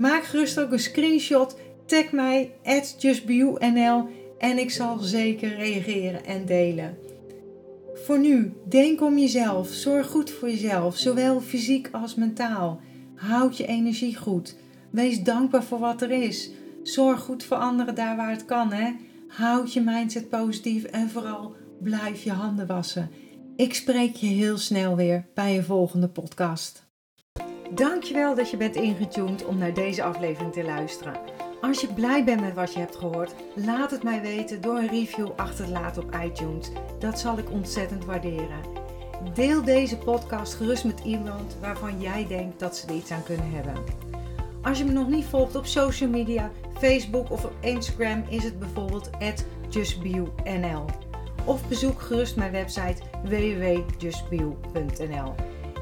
Maak 0.00 0.24
gerust 0.24 0.60
ook 0.60 0.72
een 0.72 0.78
screenshot, 0.78 1.56
tag 1.86 2.12
mij 2.12 2.52
at 2.64 2.94
justbeyou.nl 2.98 4.08
en 4.38 4.58
ik 4.58 4.70
zal 4.70 4.98
zeker 4.98 5.56
reageren 5.56 6.24
en 6.24 6.46
delen. 6.46 6.98
Voor 7.94 8.18
nu, 8.18 8.52
denk 8.68 9.02
om 9.02 9.18
jezelf. 9.18 9.68
Zorg 9.68 10.06
goed 10.06 10.30
voor 10.30 10.50
jezelf, 10.50 10.96
zowel 10.96 11.40
fysiek 11.40 11.88
als 11.92 12.14
mentaal. 12.14 12.80
Houd 13.14 13.56
je 13.56 13.66
energie 13.66 14.16
goed. 14.16 14.56
Wees 14.90 15.22
dankbaar 15.22 15.64
voor 15.64 15.78
wat 15.78 16.02
er 16.02 16.10
is. 16.10 16.50
Zorg 16.82 17.20
goed 17.20 17.44
voor 17.44 17.56
anderen 17.56 17.94
daar 17.94 18.16
waar 18.16 18.30
het 18.30 18.44
kan. 18.44 18.72
Hè? 18.72 18.92
Houd 19.28 19.72
je 19.72 19.80
mindset 19.80 20.28
positief 20.28 20.84
en 20.84 21.10
vooral 21.10 21.54
blijf 21.82 22.22
je 22.22 22.32
handen 22.32 22.66
wassen. 22.66 23.10
Ik 23.56 23.74
spreek 23.74 24.14
je 24.14 24.26
heel 24.26 24.58
snel 24.58 24.96
weer 24.96 25.26
bij 25.34 25.56
een 25.56 25.64
volgende 25.64 26.08
podcast. 26.08 26.89
Dankjewel 27.74 28.34
dat 28.34 28.50
je 28.50 28.56
bent 28.56 28.74
ingetuned 28.74 29.44
om 29.44 29.58
naar 29.58 29.74
deze 29.74 30.02
aflevering 30.02 30.52
te 30.52 30.64
luisteren. 30.64 31.20
Als 31.60 31.80
je 31.80 31.92
blij 31.92 32.24
bent 32.24 32.40
met 32.40 32.54
wat 32.54 32.72
je 32.72 32.78
hebt 32.78 32.96
gehoord, 32.96 33.34
laat 33.54 33.90
het 33.90 34.02
mij 34.02 34.20
weten 34.20 34.60
door 34.60 34.76
een 34.76 34.88
review 34.88 35.28
achter 35.36 35.64
te 35.64 35.70
laten 35.70 36.02
op 36.02 36.16
iTunes. 36.24 36.70
Dat 36.98 37.18
zal 37.18 37.38
ik 37.38 37.50
ontzettend 37.50 38.04
waarderen. 38.04 38.60
Deel 39.34 39.64
deze 39.64 39.98
podcast 39.98 40.54
gerust 40.54 40.84
met 40.84 41.00
iemand 41.04 41.56
waarvan 41.60 42.00
jij 42.00 42.26
denkt 42.26 42.60
dat 42.60 42.76
ze 42.76 42.86
er 42.86 42.94
iets 42.94 43.10
aan 43.10 43.22
kunnen 43.22 43.50
hebben. 43.50 43.74
Als 44.62 44.78
je 44.78 44.84
me 44.84 44.92
nog 44.92 45.08
niet 45.08 45.24
volgt 45.24 45.56
op 45.56 45.66
social 45.66 46.10
media, 46.10 46.50
Facebook 46.78 47.30
of 47.30 47.44
op 47.44 47.54
Instagram, 47.60 48.24
is 48.28 48.44
het 48.44 48.58
bijvoorbeeld 48.58 49.10
justbio.nl. 49.68 50.84
Of 51.44 51.68
bezoek 51.68 52.00
gerust 52.00 52.36
mijn 52.36 52.52
website 52.52 53.02
www.justbio.nl. 53.22 55.34